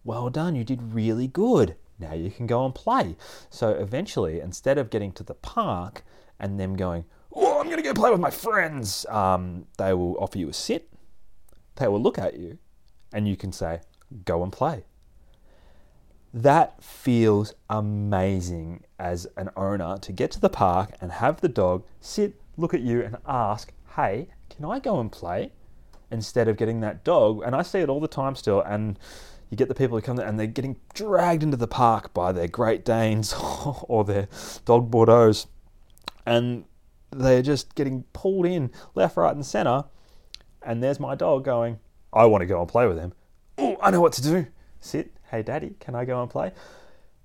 Well 0.05 0.29
done, 0.31 0.57
you 0.57 0.65
did 0.65 0.93
really 0.93 1.29
good. 1.29 1.77
Now 1.99 2.15
you 2.15 2.31
can 2.31 2.47
go 2.47 2.65
and 2.65 2.75
play. 2.75 3.17
So 3.49 3.71
eventually, 3.71 4.41
instead 4.41 4.77
of 4.77 4.91
getting 4.91 5.13
to 5.13 5.23
the 5.23 5.35
park 5.35 6.05
and 6.39 6.59
them 6.59 6.77
going, 6.77 7.05
"Oh, 7.33 7.61
I'm 7.61 7.67
going 7.67 7.77
to 7.77 7.83
go 7.83 7.95
play 7.95 8.11
with 8.11 8.21
my 8.21 8.31
friends," 8.31 9.07
um, 9.09 9.67
they 9.79 9.95
will 9.95 10.17
offer 10.19 10.39
you 10.39 10.49
a 10.49 10.53
sit. 10.53 10.93
They 11.77 11.89
will 11.89 12.03
look 12.03 12.19
at 12.19 12.39
you, 12.39 12.59
and 13.13 13.29
you 13.29 13.37
can 13.37 13.53
say, 13.53 13.81
"Go 14.25 14.43
and 14.43 14.53
play." 14.53 14.85
That 16.35 16.83
feels 16.83 17.55
amazing 17.69 18.85
as 18.99 19.27
an 19.37 19.51
owner 19.57 19.99
to 19.99 20.13
get 20.13 20.31
to 20.33 20.41
the 20.41 20.49
park 20.49 20.93
and 21.01 21.13
have 21.13 21.41
the 21.41 21.49
dog 21.49 21.85
sit, 22.01 22.41
look 22.57 22.73
at 22.73 22.81
you, 22.81 23.03
and 23.03 23.17
ask, 23.27 23.73
Hey, 23.97 24.29
can 24.49 24.65
I 24.65 24.79
go 24.79 24.99
and 24.99 25.13
play? 25.13 25.53
Instead 26.11 26.49
of 26.49 26.57
getting 26.57 26.81
that 26.81 27.05
dog, 27.05 27.43
and 27.45 27.55
I 27.55 27.63
see 27.63 27.81
it 27.81 27.89
all 27.89 28.01
the 28.01 28.09
time 28.09 28.35
still, 28.35 28.61
and 28.61 28.99
you 29.51 29.57
get 29.57 29.69
the 29.69 29.75
people 29.75 29.99
who 29.99 30.03
come 30.03 30.17
there 30.17 30.27
and 30.27 30.39
they're 30.39 30.47
getting 30.47 30.77
dragged 30.95 31.43
into 31.43 31.59
the 31.59 31.67
park 31.67 32.15
by 32.15 32.33
their 32.33 32.49
Great 32.49 32.85
Danes 32.85 33.35
or 33.89 34.03
their 34.05 34.29
dog 34.65 34.91
Bordeaux, 34.91 35.35
and 36.25 36.65
they're 37.11 37.43
just 37.43 37.75
getting 37.75 38.05
pulled 38.15 38.47
in 38.47 38.71
left, 38.95 39.19
right, 39.19 39.35
and 39.35 39.45
centre. 39.45 39.85
And 40.63 40.83
there's 40.83 40.99
my 40.99 41.15
dog 41.15 41.45
going, 41.45 41.79
I 42.13 42.25
want 42.25 42.41
to 42.41 42.47
go 42.47 42.61
and 42.61 42.69
play 42.69 42.87
with 42.87 42.99
him. 42.99 43.13
Oh, 43.59 43.77
I 43.83 43.91
know 43.91 44.01
what 44.01 44.15
to 44.15 44.23
do. 44.23 44.47
Sit, 44.81 45.13
hey, 45.33 45.43
daddy, 45.43 45.75
can 45.81 45.95
I 45.97 46.05
go 46.05 46.21
and 46.21 46.31
play? 46.31 46.53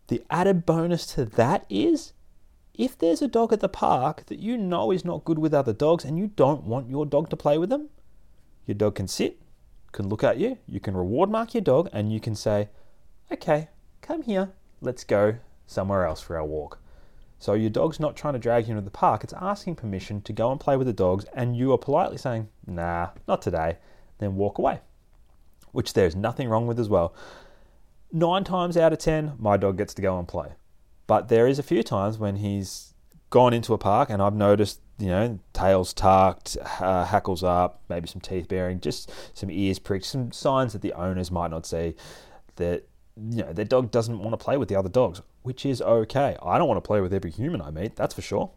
The 0.08 0.24
added 0.30 0.66
bonus 0.66 1.06
to 1.08 1.26
that 1.26 1.66
is 1.70 2.14
if 2.74 2.98
there's 2.98 3.22
a 3.22 3.28
dog 3.28 3.52
at 3.52 3.60
the 3.60 3.68
park 3.68 4.26
that 4.28 4.40
you 4.40 4.58
know 4.58 4.92
is 4.92 5.04
not 5.04 5.26
good 5.26 5.38
with 5.38 5.54
other 5.54 5.74
dogs 5.74 6.06
and 6.06 6.18
you 6.18 6.28
don't 6.28 6.64
want 6.64 6.90
your 6.90 7.06
dog 7.06 7.30
to 7.30 7.36
play 7.36 7.58
with 7.58 7.70
them, 7.70 7.90
your 8.66 8.76
dog 8.76 8.96
can 8.96 9.08
sit, 9.08 9.42
can 9.92 10.08
look 10.08 10.24
at 10.24 10.38
you, 10.38 10.58
you 10.66 10.80
can 10.80 10.96
reward 10.96 11.30
mark 11.30 11.54
your 11.54 11.62
dog, 11.62 11.90
and 11.92 12.12
you 12.12 12.20
can 12.20 12.34
say, 12.34 12.70
okay, 13.32 13.68
come 14.02 14.22
here, 14.22 14.54
let's 14.80 15.04
go 15.04 15.36
somewhere 15.66 16.06
else 16.06 16.22
for 16.22 16.38
our 16.38 16.46
walk. 16.46 16.80
So 17.40 17.54
your 17.54 17.70
dog's 17.70 18.00
not 18.00 18.16
trying 18.16 18.34
to 18.34 18.40
drag 18.40 18.68
you 18.68 18.72
into 18.72 18.86
the 18.86 18.90
park, 18.90 19.24
it's 19.24 19.34
asking 19.34 19.76
permission 19.76 20.22
to 20.22 20.34
go 20.34 20.50
and 20.50 20.60
play 20.60 20.78
with 20.78 20.88
the 20.88 20.94
dogs, 20.94 21.26
and 21.34 21.58
you 21.58 21.74
are 21.74 21.78
politely 21.78 22.18
saying, 22.18 22.48
nah, 22.66 23.10
not 23.28 23.42
today, 23.42 23.78
then 24.20 24.38
walk 24.38 24.60
away, 24.60 24.80
which 25.74 25.92
there's 25.92 26.16
nothing 26.16 26.48
wrong 26.48 26.68
with 26.68 26.80
as 26.80 26.88
well 26.88 27.14
nine 28.12 28.44
times 28.44 28.78
out 28.78 28.94
of 28.94 29.00
ten, 29.00 29.34
my 29.38 29.58
dog 29.58 29.78
gets 29.78 29.94
to 29.96 30.02
go 30.02 30.18
and 30.18 30.28
play. 30.28 30.54
But 31.08 31.30
there 31.30 31.48
is 31.48 31.60
a 31.60 31.64
few 31.64 31.84
times 31.84 32.18
when 32.18 32.38
he's 32.38 32.94
gone 33.30 33.54
into 33.54 33.74
a 33.74 33.78
park 33.78 34.10
and 34.10 34.22
I've 34.22 34.36
noticed, 34.36 34.82
you 34.98 35.08
know, 35.08 35.40
tails 35.54 35.94
tucked, 35.94 36.58
uh, 36.80 37.06
hackles 37.06 37.44
up, 37.44 37.82
maybe 37.90 38.08
some 38.08 38.22
teeth 38.22 38.48
bearing, 38.48 38.80
just 38.80 39.12
some 39.34 39.50
ears 39.50 39.80
pricked, 39.80 40.06
some 40.06 40.32
signs 40.32 40.74
that 40.74 40.82
the 40.82 40.94
owners 40.94 41.32
might 41.32 41.52
not 41.52 41.66
see 41.66 41.96
that 42.56 42.88
you 43.18 43.44
know, 43.44 43.54
their 43.54 43.66
dog 43.66 43.92
doesn't 43.92 44.20
want 44.20 44.32
to 44.32 44.44
play 44.44 44.58
with 44.58 44.70
the 44.70 44.76
other 44.76 44.90
dogs, 44.90 45.22
which 45.44 45.66
is 45.66 45.82
okay. 45.82 46.38
I 46.42 46.58
don't 46.58 46.68
want 46.68 46.78
to 46.78 46.88
play 46.88 47.02
with 47.02 47.14
every 47.14 47.32
human 47.32 47.62
I 47.62 47.72
meet, 47.72 47.96
that's 47.96 48.14
for 48.14 48.22
sure. 48.22 48.52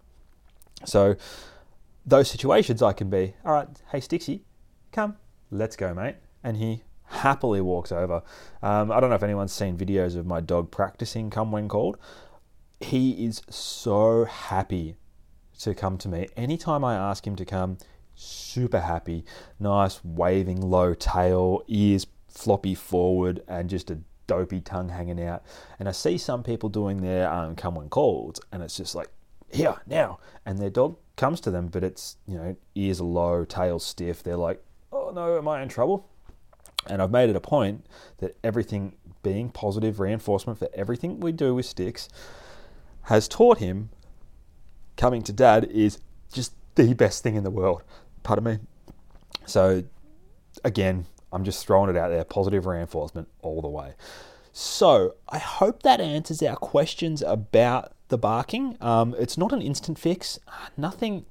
So, 0.85 1.17
those 2.07 2.31
situations, 2.31 2.83
I 2.83 2.93
can 2.93 3.11
be, 3.11 3.35
all 3.45 3.53
right, 3.53 3.69
hey, 3.93 4.01
Stixie, 4.01 4.41
come, 4.93 5.17
let's 5.51 5.77
go, 5.77 5.95
mate. 5.95 6.17
And 6.43 6.57
he 6.57 6.83
happily 7.11 7.61
walks 7.61 7.93
over. 7.93 8.23
Um, 8.63 8.91
I 8.91 9.01
don't 9.01 9.11
know 9.11 9.17
if 9.17 9.23
anyone's 9.23 9.53
seen 9.53 9.77
videos 9.77 10.17
of 10.17 10.27
my 10.27 10.41
dog 10.41 10.71
practicing 10.71 11.29
come 11.31 11.53
when 11.53 11.69
called. 11.69 11.99
He 12.81 13.27
is 13.27 13.43
so 13.51 14.25
happy 14.25 14.97
to 15.61 15.75
come 15.75 15.99
to 15.99 16.09
me. 16.09 16.29
Anytime 16.37 16.85
I 16.85 16.95
ask 16.95 17.27
him 17.27 17.37
to 17.37 17.45
come, 17.45 17.79
super 18.15 18.81
happy, 18.81 19.25
nice 19.59 20.03
waving 20.05 20.61
low 20.61 20.95
tail, 20.95 21.63
ears 21.69 22.07
floppy 22.29 22.75
forward, 22.75 23.43
and 23.49 23.69
just 23.69 23.91
a 23.91 23.99
dopey 24.27 24.61
tongue 24.61 24.89
hanging 24.89 25.23
out. 25.23 25.43
And 25.79 25.89
I 25.89 25.93
see 25.93 26.17
some 26.17 26.43
people 26.43 26.69
doing 26.69 27.03
their 27.03 27.31
um, 27.31 27.57
come 27.57 27.75
when 27.75 27.89
called, 27.89 28.41
and 28.53 28.63
it's 28.63 28.77
just 28.77 28.95
like, 28.95 29.09
here, 29.53 29.77
now. 29.87 30.21
And 30.47 30.59
their 30.59 30.71
dog 30.71 30.97
comes 31.17 31.41
to 31.41 31.51
them, 31.51 31.67
but 31.67 31.83
it's, 31.83 32.17
you 32.27 32.37
know, 32.37 32.57
ears 32.75 33.01
are 33.01 33.05
low, 33.05 33.45
tail 33.45 33.79
stiff. 33.81 34.23
They're 34.23 34.37
like, 34.37 34.63
oh 34.93 35.11
no, 35.11 35.37
am 35.37 35.49
I 35.49 35.63
in 35.63 35.69
trouble? 35.69 36.09
And 36.87 37.03
I've 37.03 37.11
made 37.11 37.31
it 37.31 37.37
a 37.37 37.41
point 37.41 37.87
that 38.19 38.37
everything 38.43 38.95
being 39.23 39.51
positive 39.51 40.01
reinforcement 40.01 40.59
for 40.59 40.69
everything 40.75 41.21
we 41.21 41.33
do 41.33 41.55
with 41.55 41.67
sticks 41.67 42.09
has 43.03 43.29
taught 43.29 43.59
him 43.59 43.91
coming 44.97 45.23
to 45.23 45.33
dad 45.33 45.65
is 45.65 45.99
just 46.33 46.55
the 46.75 46.95
best 46.95 47.23
thing 47.23 47.35
in 47.35 47.45
the 47.45 47.51
world. 47.51 47.83
Pardon 48.23 48.45
me. 48.45 48.59
So, 49.47 49.85
again, 50.65 51.07
I'm 51.33 51.45
just 51.45 51.67
throwing 51.67 51.91
it 51.91 51.97
out 51.97 52.09
there 52.11 52.25
positive 52.25 52.67
reinforcement 52.67 53.29
all 53.43 53.63
the 53.63 53.69
way. 53.69 53.95
So, 54.53 55.15
I 55.29 55.39
hope 55.39 55.83
that 55.83 56.01
answers 56.01 56.43
our 56.43 56.57
questions 56.57 57.23
about 57.23 57.93
the 58.09 58.19
barking. 58.19 58.77
Um, 58.81 59.15
it's 59.19 59.39
not 59.39 59.53
an 59.53 59.63
instant 59.63 59.99
fix. 59.99 60.39
Nothing 60.77 61.25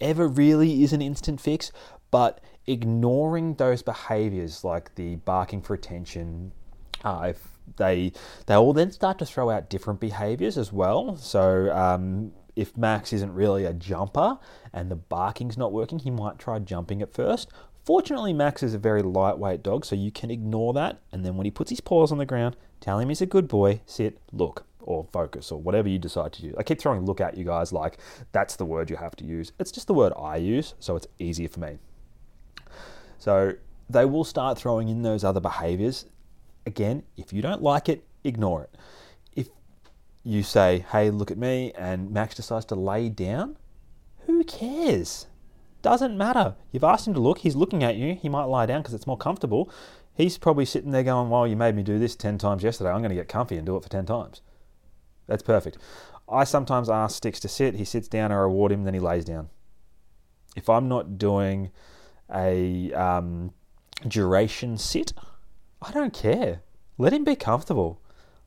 ever 0.00 0.26
really 0.26 0.82
is 0.82 0.92
an 0.92 1.02
instant 1.02 1.40
fix, 1.40 1.70
but 2.12 2.40
ignoring 2.68 3.54
those 3.54 3.82
behaviors 3.82 4.62
like 4.62 4.94
the 4.94 5.16
barking 5.16 5.60
for 5.60 5.74
attention, 5.74 6.52
uh, 7.04 7.26
if 7.30 7.48
they 7.76 8.12
they 8.46 8.54
all 8.54 8.72
then 8.72 8.92
start 8.92 9.18
to 9.18 9.26
throw 9.26 9.50
out 9.50 9.68
different 9.68 9.98
behaviors 9.98 10.56
as 10.56 10.72
well. 10.72 11.16
So 11.16 11.74
um, 11.74 12.32
if 12.54 12.76
Max 12.76 13.12
isn't 13.12 13.32
really 13.32 13.64
a 13.64 13.72
jumper 13.72 14.38
and 14.72 14.90
the 14.90 14.96
barking's 14.96 15.58
not 15.58 15.72
working, 15.72 15.98
he 15.98 16.10
might 16.10 16.38
try 16.38 16.58
jumping 16.60 17.02
at 17.02 17.12
first. 17.12 17.50
Fortunately, 17.84 18.32
Max 18.32 18.62
is 18.62 18.74
a 18.74 18.78
very 18.78 19.02
lightweight 19.02 19.64
dog, 19.64 19.84
so 19.84 19.96
you 19.96 20.12
can 20.12 20.30
ignore 20.30 20.72
that. 20.74 21.00
And 21.10 21.24
then 21.24 21.36
when 21.36 21.46
he 21.46 21.50
puts 21.50 21.70
his 21.70 21.80
paws 21.80 22.12
on 22.12 22.18
the 22.18 22.26
ground, 22.26 22.56
tell 22.80 23.00
him 23.00 23.08
he's 23.08 23.20
a 23.20 23.26
good 23.26 23.48
boy, 23.48 23.80
sit, 23.86 24.20
look, 24.30 24.66
or 24.80 25.08
focus, 25.12 25.50
or 25.50 25.60
whatever 25.60 25.88
you 25.88 25.98
decide 25.98 26.32
to 26.34 26.42
use. 26.42 26.54
I 26.56 26.62
keep 26.62 26.78
throwing 26.78 27.04
look 27.04 27.20
at 27.20 27.36
you 27.36 27.44
guys 27.44 27.72
like 27.72 27.98
that's 28.30 28.54
the 28.54 28.64
word 28.64 28.88
you 28.88 28.96
have 28.96 29.16
to 29.16 29.24
use. 29.24 29.50
It's 29.58 29.72
just 29.72 29.88
the 29.88 29.94
word 29.94 30.12
I 30.16 30.36
use, 30.36 30.74
so 30.78 30.94
it's 30.94 31.08
easier 31.18 31.48
for 31.48 31.58
me. 31.58 31.78
So 33.22 33.54
they 33.88 34.04
will 34.04 34.24
start 34.24 34.58
throwing 34.58 34.88
in 34.88 35.02
those 35.02 35.22
other 35.22 35.38
behaviors. 35.38 36.06
Again, 36.66 37.04
if 37.16 37.32
you 37.32 37.40
don't 37.40 37.62
like 37.62 37.88
it, 37.88 38.02
ignore 38.24 38.64
it. 38.64 38.74
If 39.36 39.48
you 40.24 40.42
say, 40.42 40.84
hey, 40.90 41.08
look 41.08 41.30
at 41.30 41.38
me, 41.38 41.72
and 41.78 42.10
Max 42.10 42.34
decides 42.34 42.64
to 42.64 42.74
lay 42.74 43.08
down, 43.08 43.58
who 44.26 44.42
cares? 44.42 45.28
Doesn't 45.82 46.18
matter. 46.18 46.56
You've 46.72 46.82
asked 46.82 47.06
him 47.06 47.14
to 47.14 47.20
look, 47.20 47.38
he's 47.38 47.54
looking 47.54 47.84
at 47.84 47.94
you, 47.94 48.16
he 48.16 48.28
might 48.28 48.46
lie 48.46 48.66
down 48.66 48.82
because 48.82 48.94
it's 48.94 49.06
more 49.06 49.16
comfortable. 49.16 49.70
He's 50.14 50.36
probably 50.36 50.64
sitting 50.64 50.90
there 50.90 51.04
going, 51.04 51.30
Well, 51.30 51.46
you 51.46 51.54
made 51.54 51.76
me 51.76 51.84
do 51.84 52.00
this 52.00 52.16
10 52.16 52.38
times 52.38 52.64
yesterday. 52.64 52.90
I'm 52.90 53.02
going 53.02 53.10
to 53.10 53.14
get 53.14 53.28
comfy 53.28 53.56
and 53.56 53.64
do 53.64 53.76
it 53.76 53.84
for 53.84 53.88
10 53.88 54.04
times. 54.04 54.40
That's 55.28 55.44
perfect. 55.44 55.78
I 56.28 56.42
sometimes 56.42 56.90
ask 56.90 57.18
Sticks 57.18 57.38
to 57.38 57.48
sit. 57.48 57.76
He 57.76 57.84
sits 57.84 58.08
down, 58.08 58.32
I 58.32 58.34
reward 58.34 58.72
him, 58.72 58.82
then 58.82 58.94
he 58.94 59.00
lays 59.00 59.24
down. 59.24 59.48
If 60.56 60.68
I'm 60.68 60.88
not 60.88 61.18
doing 61.18 61.70
a 62.34 62.92
um, 62.92 63.52
duration 64.06 64.78
sit, 64.78 65.12
I 65.80 65.92
don't 65.92 66.12
care. 66.12 66.62
Let 66.98 67.12
him 67.12 67.24
be 67.24 67.36
comfortable. 67.36 68.00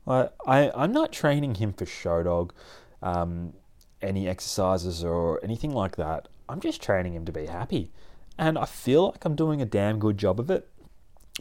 I, 0.07 0.29
I, 0.45 0.71
I'm 0.75 0.91
not 0.91 1.11
training 1.11 1.55
him 1.55 1.73
for 1.73 1.85
show 1.85 2.23
dog, 2.23 2.53
um, 3.01 3.53
any 4.01 4.27
exercises 4.27 5.03
or 5.03 5.43
anything 5.43 5.71
like 5.71 5.95
that. 5.95 6.27
I'm 6.47 6.59
just 6.59 6.81
training 6.81 7.13
him 7.13 7.25
to 7.25 7.31
be 7.31 7.47
happy. 7.47 7.91
And 8.37 8.57
I 8.57 8.65
feel 8.65 9.07
like 9.07 9.25
I'm 9.25 9.35
doing 9.35 9.61
a 9.61 9.65
damn 9.65 9.99
good 9.99 10.17
job 10.17 10.39
of 10.39 10.49
it 10.49 10.67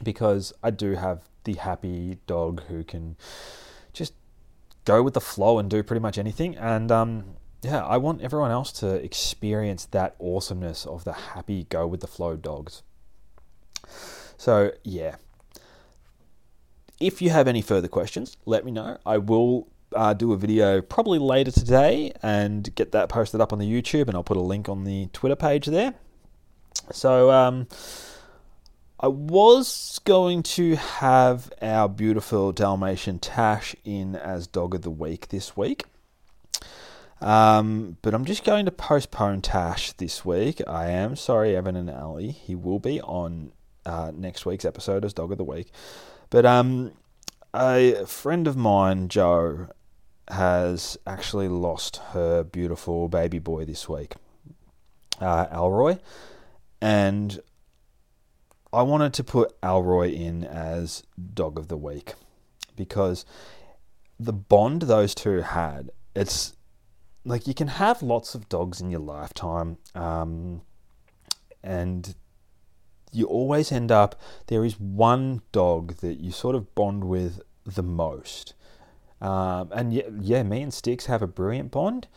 because 0.02 0.52
I 0.62 0.70
do 0.70 0.94
have 0.94 1.28
the 1.44 1.54
happy 1.54 2.18
dog 2.26 2.62
who 2.64 2.84
can 2.84 3.16
just 3.92 4.14
go 4.84 5.02
with 5.02 5.14
the 5.14 5.20
flow 5.20 5.58
and 5.58 5.68
do 5.68 5.82
pretty 5.82 6.00
much 6.00 6.18
anything. 6.18 6.56
And 6.56 6.90
um, 6.90 7.36
yeah, 7.64 7.84
I 7.84 7.96
want 7.96 8.20
everyone 8.20 8.50
else 8.50 8.72
to 8.72 8.94
experience 8.94 9.86
that 9.86 10.16
awesomeness 10.20 10.86
of 10.86 11.04
the 11.04 11.12
happy, 11.12 11.64
go 11.64 11.86
with 11.86 12.00
the 12.00 12.06
flow 12.06 12.36
dogs. 12.36 12.82
So, 14.36 14.72
yeah. 14.82 15.16
If 17.00 17.22
you 17.22 17.30
have 17.30 17.48
any 17.48 17.62
further 17.62 17.88
questions, 17.88 18.36
let 18.46 18.64
me 18.64 18.70
know. 18.70 18.98
I 19.04 19.18
will 19.18 19.68
uh, 19.94 20.14
do 20.14 20.32
a 20.32 20.36
video 20.36 20.80
probably 20.80 21.18
later 21.18 21.50
today 21.50 22.12
and 22.22 22.74
get 22.74 22.92
that 22.92 23.08
posted 23.08 23.40
up 23.40 23.52
on 23.52 23.58
the 23.58 23.66
YouTube, 23.66 24.08
and 24.08 24.14
I'll 24.14 24.24
put 24.24 24.36
a 24.36 24.40
link 24.40 24.68
on 24.68 24.84
the 24.84 25.08
Twitter 25.12 25.36
page 25.36 25.66
there. 25.66 25.94
So, 26.92 27.30
um, 27.30 27.66
I 29.00 29.08
was 29.08 30.00
going 30.04 30.42
to 30.42 30.76
have 30.76 31.52
our 31.60 31.88
beautiful 31.88 32.52
Dalmatian 32.52 33.18
Tash 33.18 33.74
in 33.84 34.16
as 34.16 34.46
Dog 34.46 34.74
of 34.74 34.82
the 34.82 34.90
Week 34.90 35.28
this 35.28 35.56
week. 35.56 35.84
Um, 37.20 37.96
but 38.02 38.14
I'm 38.14 38.24
just 38.24 38.44
going 38.44 38.64
to 38.66 38.70
postpone 38.70 39.42
Tash 39.42 39.92
this 39.92 40.24
week. 40.24 40.60
I 40.66 40.90
am 40.90 41.16
sorry, 41.16 41.56
Evan 41.56 41.76
and 41.76 41.90
Ali. 41.90 42.30
He 42.30 42.54
will 42.54 42.78
be 42.78 43.00
on 43.00 43.52
uh, 43.86 44.12
next 44.14 44.44
week's 44.46 44.64
episode 44.64 45.04
as 45.04 45.12
Dog 45.12 45.32
of 45.32 45.38
the 45.38 45.44
Week. 45.44 45.70
But 46.30 46.44
um, 46.44 46.92
a 47.54 48.04
friend 48.06 48.46
of 48.46 48.56
mine, 48.56 49.08
Joe, 49.08 49.68
has 50.28 50.96
actually 51.06 51.48
lost 51.48 51.98
her 52.12 52.42
beautiful 52.42 53.08
baby 53.08 53.38
boy 53.38 53.64
this 53.64 53.88
week, 53.88 54.14
uh, 55.20 55.46
Alroy. 55.46 56.00
And 56.80 57.40
I 58.72 58.82
wanted 58.82 59.14
to 59.14 59.24
put 59.24 59.58
Alroy 59.62 60.12
in 60.12 60.44
as 60.44 61.04
Dog 61.32 61.58
of 61.58 61.68
the 61.68 61.76
Week 61.76 62.14
because 62.76 63.24
the 64.18 64.32
bond 64.32 64.82
those 64.82 65.14
two 65.14 65.42
had, 65.42 65.90
it's 66.14 66.54
like 67.24 67.46
you 67.46 67.54
can 67.54 67.68
have 67.68 68.02
lots 68.02 68.34
of 68.34 68.48
dogs 68.48 68.80
in 68.80 68.90
your 68.90 69.00
lifetime, 69.00 69.78
um, 69.94 70.62
and 71.62 72.14
you 73.12 73.26
always 73.26 73.70
end 73.70 73.92
up 73.92 74.20
there 74.48 74.64
is 74.64 74.78
one 74.78 75.42
dog 75.52 75.96
that 75.96 76.20
you 76.20 76.32
sort 76.32 76.54
of 76.54 76.74
bond 76.74 77.04
with 77.04 77.40
the 77.64 77.82
most. 77.82 78.54
Um, 79.20 79.70
and 79.72 79.92
yeah, 79.92 80.08
yeah, 80.20 80.42
me 80.42 80.62
and 80.62 80.74
Sticks 80.74 81.06
have 81.06 81.22
a 81.22 81.26
brilliant 81.26 81.70
bond. 81.70 82.08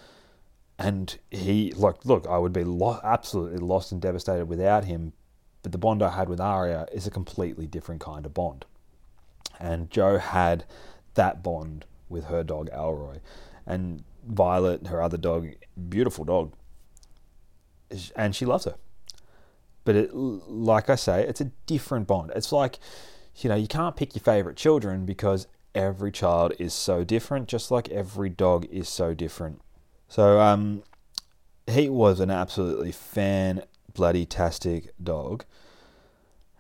And 0.79 1.17
he, 1.31 1.71
like, 1.71 2.05
look, 2.05 2.27
I 2.27 2.37
would 2.37 2.53
be 2.53 2.63
lo- 2.63 2.99
absolutely 3.03 3.59
lost 3.59 3.91
and 3.91 4.01
devastated 4.01 4.45
without 4.45 4.85
him. 4.85 5.13
But 5.63 5.71
the 5.71 5.77
bond 5.77 6.03
I 6.03 6.09
had 6.09 6.29
with 6.29 6.39
Aria 6.39 6.85
is 6.91 7.07
a 7.07 7.11
completely 7.11 7.65
different 7.65 8.01
kind 8.01 8.25
of 8.25 8.33
bond. 8.33 8.65
And 9.59 9.89
Joe 9.89 10.17
had 10.17 10.65
that 11.15 11.41
bond 11.41 11.85
with 12.09 12.25
her 12.25 12.43
dog 12.43 12.69
Alroy. 12.71 13.19
And 13.67 14.03
Violet, 14.25 14.87
her 14.87 15.01
other 15.01 15.17
dog, 15.17 15.49
beautiful 15.89 16.25
dog, 16.25 16.53
and 18.15 18.35
she 18.35 18.45
loves 18.45 18.65
her. 18.65 18.75
But 19.85 19.95
it, 19.95 20.15
like 20.15 20.89
I 20.89 20.95
say, 20.95 21.23
it's 21.23 21.41
a 21.41 21.51
different 21.65 22.07
bond. 22.07 22.31
It's 22.35 22.51
like, 22.51 22.79
you 23.37 23.49
know, 23.49 23.55
you 23.55 23.67
can't 23.67 23.95
pick 23.95 24.15
your 24.15 24.23
favorite 24.23 24.57
children 24.57 25.05
because 25.05 25.47
every 25.75 26.11
child 26.11 26.53
is 26.59 26.73
so 26.73 27.03
different, 27.03 27.47
just 27.47 27.71
like 27.71 27.87
every 27.89 28.29
dog 28.29 28.65
is 28.65 28.89
so 28.89 29.13
different. 29.13 29.61
So, 30.09 30.39
um, 30.39 30.83
he 31.67 31.89
was 31.89 32.19
an 32.19 32.31
absolutely 32.31 32.91
fan 32.91 33.63
bloody 33.93 34.25
tastic 34.25 34.93
dog, 35.01 35.43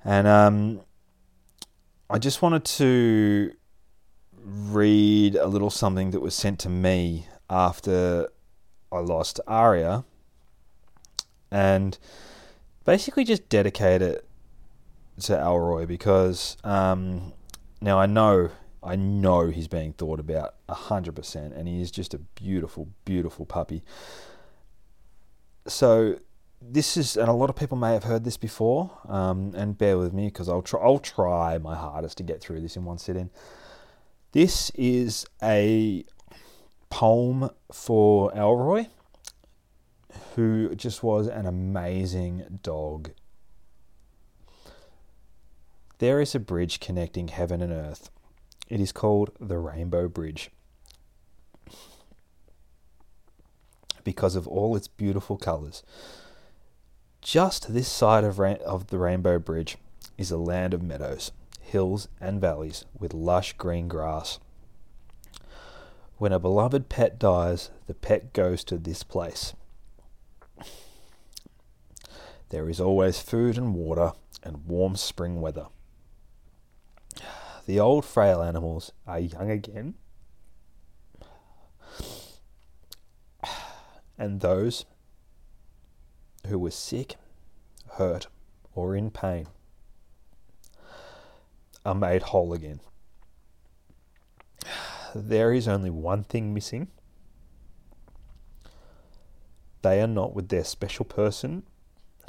and 0.03 0.27
um, 0.27 0.81
I 2.09 2.19
just 2.19 2.41
wanted 2.41 2.65
to 2.65 3.53
read 4.47 5.35
a 5.35 5.47
little 5.47 5.69
something 5.69 6.11
that 6.11 6.21
was 6.21 6.33
sent 6.33 6.59
to 6.59 6.69
me 6.69 7.27
after 7.49 8.29
I 8.91 8.99
lost 8.99 9.41
Aria 9.45 10.05
and 11.51 11.97
basically 12.85 13.25
just 13.25 13.49
dedicate 13.49 14.01
it 14.01 14.25
to 15.21 15.33
Alroy 15.33 15.85
because 15.85 16.55
um, 16.63 17.33
now 17.81 17.99
I 17.99 18.05
know 18.05 18.51
I 18.83 18.95
know 18.95 19.49
he's 19.49 19.67
being 19.67 19.93
thought 19.93 20.19
about 20.19 20.55
hundred 20.69 21.15
percent, 21.15 21.53
and 21.53 21.67
he 21.67 21.81
is 21.81 21.91
just 21.91 22.13
a 22.13 22.19
beautiful, 22.19 22.87
beautiful 23.03 23.45
puppy. 23.45 23.83
So 25.65 26.19
this 26.61 26.95
is, 26.95 27.17
and 27.17 27.27
a 27.27 27.33
lot 27.33 27.49
of 27.49 27.55
people 27.55 27.77
may 27.77 27.93
have 27.93 28.05
heard 28.05 28.23
this 28.23 28.37
before, 28.37 28.91
um, 29.09 29.53
and 29.55 29.77
bear 29.77 29.97
with 29.97 30.13
me 30.13 30.27
because 30.27 30.47
I'll 30.47 30.61
try, 30.61 30.79
I'll 30.79 30.99
try 30.99 31.57
my 31.57 31.75
hardest 31.75 32.17
to 32.17 32.23
get 32.23 32.39
through 32.39 32.61
this 32.61 32.77
in 32.77 32.85
one 32.85 32.97
sitting. 32.97 33.29
This 34.37 34.69
is 34.75 35.25
a 35.41 36.05
poem 36.91 37.49
for 37.71 38.31
Elroy, 38.37 38.85
who 40.35 40.75
just 40.75 41.01
was 41.01 41.25
an 41.25 41.47
amazing 41.47 42.59
dog. 42.61 43.13
There 45.97 46.21
is 46.21 46.35
a 46.35 46.39
bridge 46.39 46.79
connecting 46.79 47.29
heaven 47.29 47.63
and 47.63 47.73
earth. 47.73 48.11
It 48.69 48.79
is 48.79 48.91
called 48.91 49.31
the 49.39 49.57
Rainbow 49.57 50.07
Bridge. 50.07 50.51
Because 54.03 54.35
of 54.35 54.47
all 54.47 54.75
its 54.75 54.87
beautiful 54.87 55.37
colours. 55.37 55.81
Just 57.23 57.73
this 57.73 57.87
side 57.87 58.23
of, 58.23 58.37
ra- 58.37 58.57
of 58.63 58.85
the 58.91 58.99
Rainbow 58.99 59.39
Bridge 59.39 59.77
is 60.15 60.29
a 60.29 60.37
land 60.37 60.75
of 60.75 60.83
meadows, 60.83 61.31
hills, 61.67 62.07
and 62.21 62.39
valleys 62.39 62.85
with 62.97 63.13
lush 63.13 63.53
green 63.53 63.87
grass. 63.87 64.39
When 66.17 66.31
a 66.31 66.39
beloved 66.39 66.87
pet 66.87 67.19
dies, 67.19 67.69
the 67.87 67.93
pet 67.93 68.33
goes 68.33 68.63
to 68.65 68.77
this 68.77 69.03
place. 69.03 69.53
There 72.49 72.69
is 72.69 72.79
always 72.79 73.19
food 73.19 73.57
and 73.57 73.75
water 73.75 74.13
and 74.41 74.65
warm 74.65 74.95
spring 74.95 75.41
weather. 75.41 75.67
The 77.65 77.79
old 77.81 78.05
frail 78.05 78.41
animals 78.41 78.93
are 79.05 79.19
young 79.19 79.51
again, 79.51 79.95
and 84.17 84.39
those 84.39 84.85
who 86.47 86.57
were 86.57 86.71
sick, 86.71 87.17
hurt, 87.95 88.27
or 88.73 88.95
in 88.95 89.11
pain 89.11 89.47
are 91.87 91.95
made 91.95 92.21
whole 92.21 92.51
again. 92.51 92.81
There 95.15 95.53
is 95.53 95.69
only 95.69 95.89
one 95.89 96.23
thing 96.25 96.53
missing. 96.53 96.89
They 99.81 100.01
are 100.01 100.07
not 100.07 100.35
with 100.35 100.49
their 100.49 100.65
special 100.65 101.05
person 101.05 101.63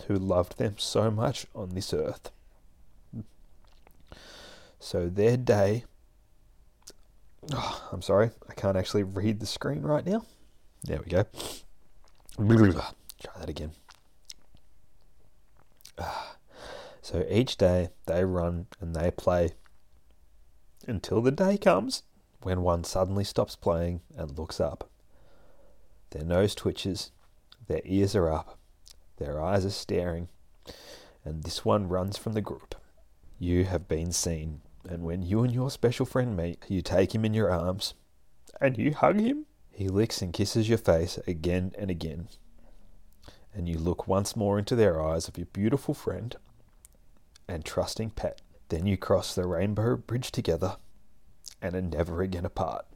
who 0.06 0.14
loved 0.14 0.58
them 0.58 0.76
so 0.78 1.10
much 1.10 1.46
on 1.56 1.70
this 1.70 1.92
earth. 1.92 2.30
So 4.78 5.08
their 5.08 5.36
day. 5.36 5.84
Oh, 7.52 7.88
I'm 7.90 8.02
sorry, 8.02 8.30
I 8.48 8.54
can't 8.54 8.76
actually 8.76 9.02
read 9.02 9.40
the 9.40 9.46
screen 9.46 9.82
right 9.82 10.06
now. 10.06 10.24
There 10.84 11.00
we 11.04 11.10
go. 11.10 11.24
Try 13.20 13.40
that 13.40 13.48
again. 13.48 13.72
Ah. 15.98 16.37
So 17.10 17.24
each 17.30 17.56
day 17.56 17.88
they 18.04 18.22
run 18.26 18.66
and 18.82 18.94
they 18.94 19.10
play 19.10 19.52
until 20.86 21.22
the 21.22 21.30
day 21.30 21.56
comes 21.56 22.02
when 22.42 22.60
one 22.60 22.84
suddenly 22.84 23.24
stops 23.24 23.56
playing 23.56 24.02
and 24.14 24.38
looks 24.38 24.60
up. 24.60 24.90
Their 26.10 26.26
nose 26.26 26.54
twitches, 26.54 27.10
their 27.66 27.80
ears 27.86 28.14
are 28.14 28.30
up, 28.30 28.58
their 29.16 29.42
eyes 29.42 29.64
are 29.64 29.70
staring, 29.70 30.28
and 31.24 31.44
this 31.44 31.64
one 31.64 31.88
runs 31.88 32.18
from 32.18 32.34
the 32.34 32.42
group. 32.42 32.74
You 33.38 33.64
have 33.64 33.88
been 33.88 34.12
seen, 34.12 34.60
and 34.86 35.02
when 35.02 35.22
you 35.22 35.42
and 35.42 35.54
your 35.54 35.70
special 35.70 36.04
friend 36.04 36.36
meet, 36.36 36.62
you 36.68 36.82
take 36.82 37.14
him 37.14 37.24
in 37.24 37.32
your 37.32 37.50
arms 37.50 37.94
and 38.60 38.76
you 38.76 38.92
hug 38.92 39.18
him. 39.18 39.46
He 39.70 39.88
licks 39.88 40.20
and 40.20 40.34
kisses 40.34 40.68
your 40.68 40.76
face 40.76 41.18
again 41.26 41.72
and 41.78 41.90
again. 41.90 42.28
And 43.54 43.66
you 43.66 43.78
look 43.78 44.06
once 44.06 44.36
more 44.36 44.58
into 44.58 44.76
their 44.76 45.02
eyes 45.02 45.26
of 45.26 45.38
your 45.38 45.46
beautiful 45.46 45.94
friend 45.94 46.36
and 47.48 47.64
trusting 47.64 48.10
pet. 48.10 48.40
Then 48.68 48.86
you 48.86 48.96
cross 48.96 49.34
the 49.34 49.46
rainbow 49.46 49.96
bridge 49.96 50.30
together 50.30 50.76
and 51.62 51.74
are 51.74 51.82
never 51.82 52.22
again 52.22 52.44
apart. 52.44 52.86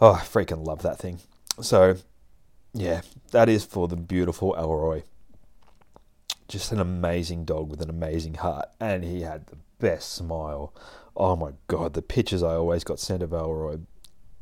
Oh, 0.00 0.12
I 0.12 0.20
freaking 0.20 0.66
love 0.66 0.82
that 0.82 0.98
thing. 0.98 1.18
So, 1.60 1.96
yeah, 2.72 3.02
that 3.32 3.48
is 3.48 3.64
for 3.64 3.88
the 3.88 3.96
beautiful 3.96 4.54
Elroy. 4.54 5.02
Just 6.48 6.72
an 6.72 6.80
amazing 6.80 7.44
dog 7.44 7.70
with 7.70 7.80
an 7.80 7.90
amazing 7.90 8.34
heart, 8.34 8.68
and 8.80 9.04
he 9.04 9.22
had 9.22 9.46
the 9.46 9.56
best 9.78 10.12
smile. 10.12 10.74
Oh 11.16 11.36
my 11.36 11.52
god, 11.66 11.94
the 11.94 12.02
pictures 12.02 12.42
I 12.42 12.54
always 12.54 12.84
got 12.84 13.00
sent 13.00 13.22
of 13.22 13.32
Elroy. 13.32 13.78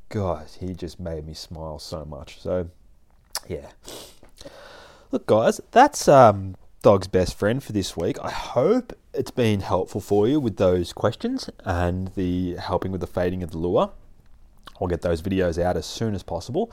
God, 0.08 0.48
he 0.58 0.74
just 0.74 0.98
made 0.98 1.24
me 1.26 1.34
smile 1.34 1.78
so 1.78 2.04
much. 2.04 2.40
So, 2.40 2.70
yeah. 3.48 3.70
Look, 5.12 5.26
guys, 5.26 5.60
that's 5.70 6.08
um, 6.08 6.56
dog's 6.82 7.08
best 7.08 7.38
friend 7.38 7.62
for 7.62 7.72
this 7.72 7.96
week. 7.96 8.18
I 8.22 8.30
hope 8.30 8.92
it's 9.12 9.30
been 9.30 9.60
helpful 9.60 10.00
for 10.00 10.26
you 10.28 10.40
with 10.40 10.56
those 10.56 10.92
questions 10.92 11.48
and 11.64 12.08
the 12.14 12.56
helping 12.56 12.92
with 12.92 13.00
the 13.00 13.06
fading 13.06 13.42
of 13.42 13.50
the 13.50 13.58
lure. 13.58 13.90
I'll 14.80 14.88
get 14.88 15.02
those 15.02 15.20
videos 15.20 15.62
out 15.62 15.76
as 15.76 15.84
soon 15.86 16.14
as 16.14 16.22
possible. 16.22 16.72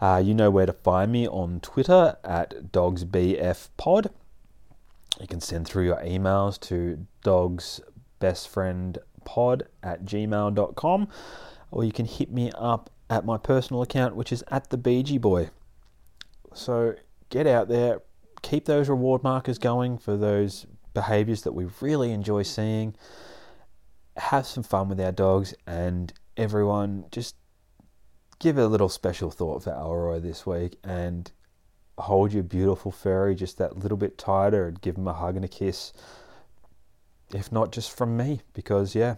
Uh, 0.00 0.22
you 0.24 0.32
know 0.34 0.50
where 0.50 0.66
to 0.66 0.72
find 0.72 1.12
me 1.12 1.28
on 1.28 1.60
Twitter 1.60 2.16
at 2.24 2.72
dogsbfpod. 2.72 4.10
You 5.20 5.26
can 5.26 5.40
send 5.40 5.68
through 5.68 5.84
your 5.84 5.98
emails 5.98 6.58
to 6.60 7.06
dogsbestfriendpod 7.24 9.62
at 9.82 10.04
gmail.com 10.04 11.08
or 11.70 11.84
you 11.84 11.92
can 11.92 12.06
hit 12.06 12.32
me 12.32 12.50
up 12.56 12.90
at 13.10 13.24
my 13.24 13.36
personal 13.36 13.82
account, 13.82 14.16
which 14.16 14.32
is 14.32 14.42
at 14.50 14.70
the 14.70 14.78
BG 14.78 15.20
Boy. 15.20 15.50
So 16.54 16.94
get 17.28 17.46
out 17.46 17.68
there, 17.68 18.00
keep 18.42 18.64
those 18.64 18.88
reward 18.88 19.22
markers 19.22 19.58
going 19.58 19.98
for 19.98 20.16
those 20.16 20.66
behaviors 20.94 21.42
that 21.42 21.52
we 21.52 21.66
really 21.80 22.12
enjoy 22.12 22.42
seeing. 22.42 22.94
Have 24.16 24.46
some 24.46 24.62
fun 24.62 24.88
with 24.88 25.00
our 25.00 25.12
dogs, 25.12 25.54
and 25.66 26.12
everyone 26.36 27.04
just 27.10 27.36
give 28.38 28.58
a 28.58 28.66
little 28.66 28.88
special 28.88 29.30
thought 29.30 29.62
for 29.62 29.72
Elroy 29.72 30.18
this 30.18 30.44
week 30.44 30.76
and 30.82 31.30
hold 31.98 32.32
your 32.32 32.42
beautiful 32.42 32.90
furry 32.90 33.34
just 33.34 33.58
that 33.58 33.78
little 33.78 33.96
bit 33.96 34.18
tighter 34.18 34.66
and 34.66 34.80
give 34.80 34.96
him 34.96 35.06
a 35.06 35.12
hug 35.12 35.36
and 35.36 35.44
a 35.44 35.48
kiss. 35.48 35.92
If 37.32 37.52
not 37.52 37.72
just 37.72 37.96
from 37.96 38.16
me, 38.16 38.42
because 38.52 38.94
yeah, 38.94 39.16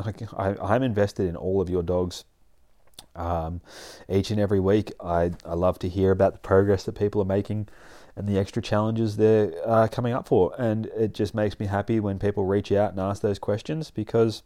I, 0.00 0.56
I'm 0.60 0.82
invested 0.82 1.28
in 1.28 1.36
all 1.36 1.60
of 1.60 1.70
your 1.70 1.82
dogs. 1.82 2.24
Um, 3.14 3.60
each 4.08 4.30
and 4.30 4.40
every 4.40 4.60
week, 4.60 4.92
I, 5.00 5.32
I 5.44 5.54
love 5.54 5.78
to 5.80 5.88
hear 5.88 6.10
about 6.10 6.32
the 6.32 6.38
progress 6.38 6.84
that 6.84 6.94
people 6.94 7.22
are 7.22 7.26
making 7.26 7.68
and 8.16 8.26
the 8.26 8.38
extra 8.38 8.62
challenges 8.62 9.16
they're 9.16 9.52
uh, 9.64 9.88
coming 9.88 10.12
up 10.12 10.26
for. 10.26 10.54
And 10.58 10.86
it 10.86 11.12
just 11.12 11.34
makes 11.34 11.60
me 11.60 11.66
happy 11.66 12.00
when 12.00 12.18
people 12.18 12.46
reach 12.46 12.72
out 12.72 12.90
and 12.92 13.00
ask 13.00 13.22
those 13.22 13.38
questions 13.38 13.90
because 13.90 14.42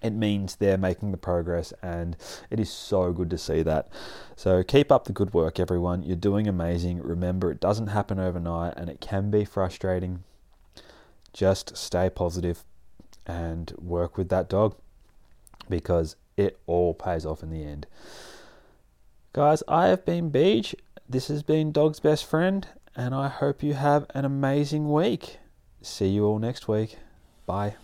it 0.00 0.10
means 0.10 0.56
they're 0.56 0.78
making 0.78 1.10
the 1.10 1.16
progress 1.16 1.72
and 1.82 2.16
it 2.50 2.60
is 2.60 2.70
so 2.70 3.12
good 3.12 3.30
to 3.30 3.38
see 3.38 3.62
that. 3.62 3.88
So 4.36 4.62
keep 4.62 4.90
up 4.90 5.04
the 5.04 5.12
good 5.12 5.34
work, 5.34 5.60
everyone. 5.60 6.02
You're 6.02 6.16
doing 6.16 6.46
amazing. 6.46 7.02
Remember, 7.02 7.50
it 7.50 7.60
doesn't 7.60 7.88
happen 7.88 8.18
overnight 8.18 8.74
and 8.76 8.88
it 8.88 9.00
can 9.00 9.30
be 9.30 9.44
frustrating. 9.44 10.22
Just 11.32 11.76
stay 11.76 12.08
positive 12.08 12.64
and 13.26 13.72
work 13.78 14.16
with 14.16 14.28
that 14.30 14.48
dog 14.48 14.76
because 15.68 16.16
it 16.36 16.58
all 16.66 16.94
pays 16.94 17.26
off 17.26 17.42
in 17.42 17.50
the 17.50 17.64
end. 17.64 17.86
Guys, 19.32 19.62
I 19.68 19.88
have 19.88 20.06
been 20.06 20.30
Beej. 20.30 20.74
This 21.08 21.28
has 21.28 21.42
been 21.42 21.72
Dog's 21.72 22.00
Best 22.00 22.24
Friend, 22.24 22.66
and 22.98 23.14
I 23.14 23.28
hope 23.28 23.62
you 23.62 23.74
have 23.74 24.06
an 24.12 24.24
amazing 24.24 24.92
week. 24.92 25.38
See 25.80 26.08
you 26.08 26.26
all 26.26 26.40
next 26.40 26.66
week. 26.66 26.98
Bye. 27.46 27.76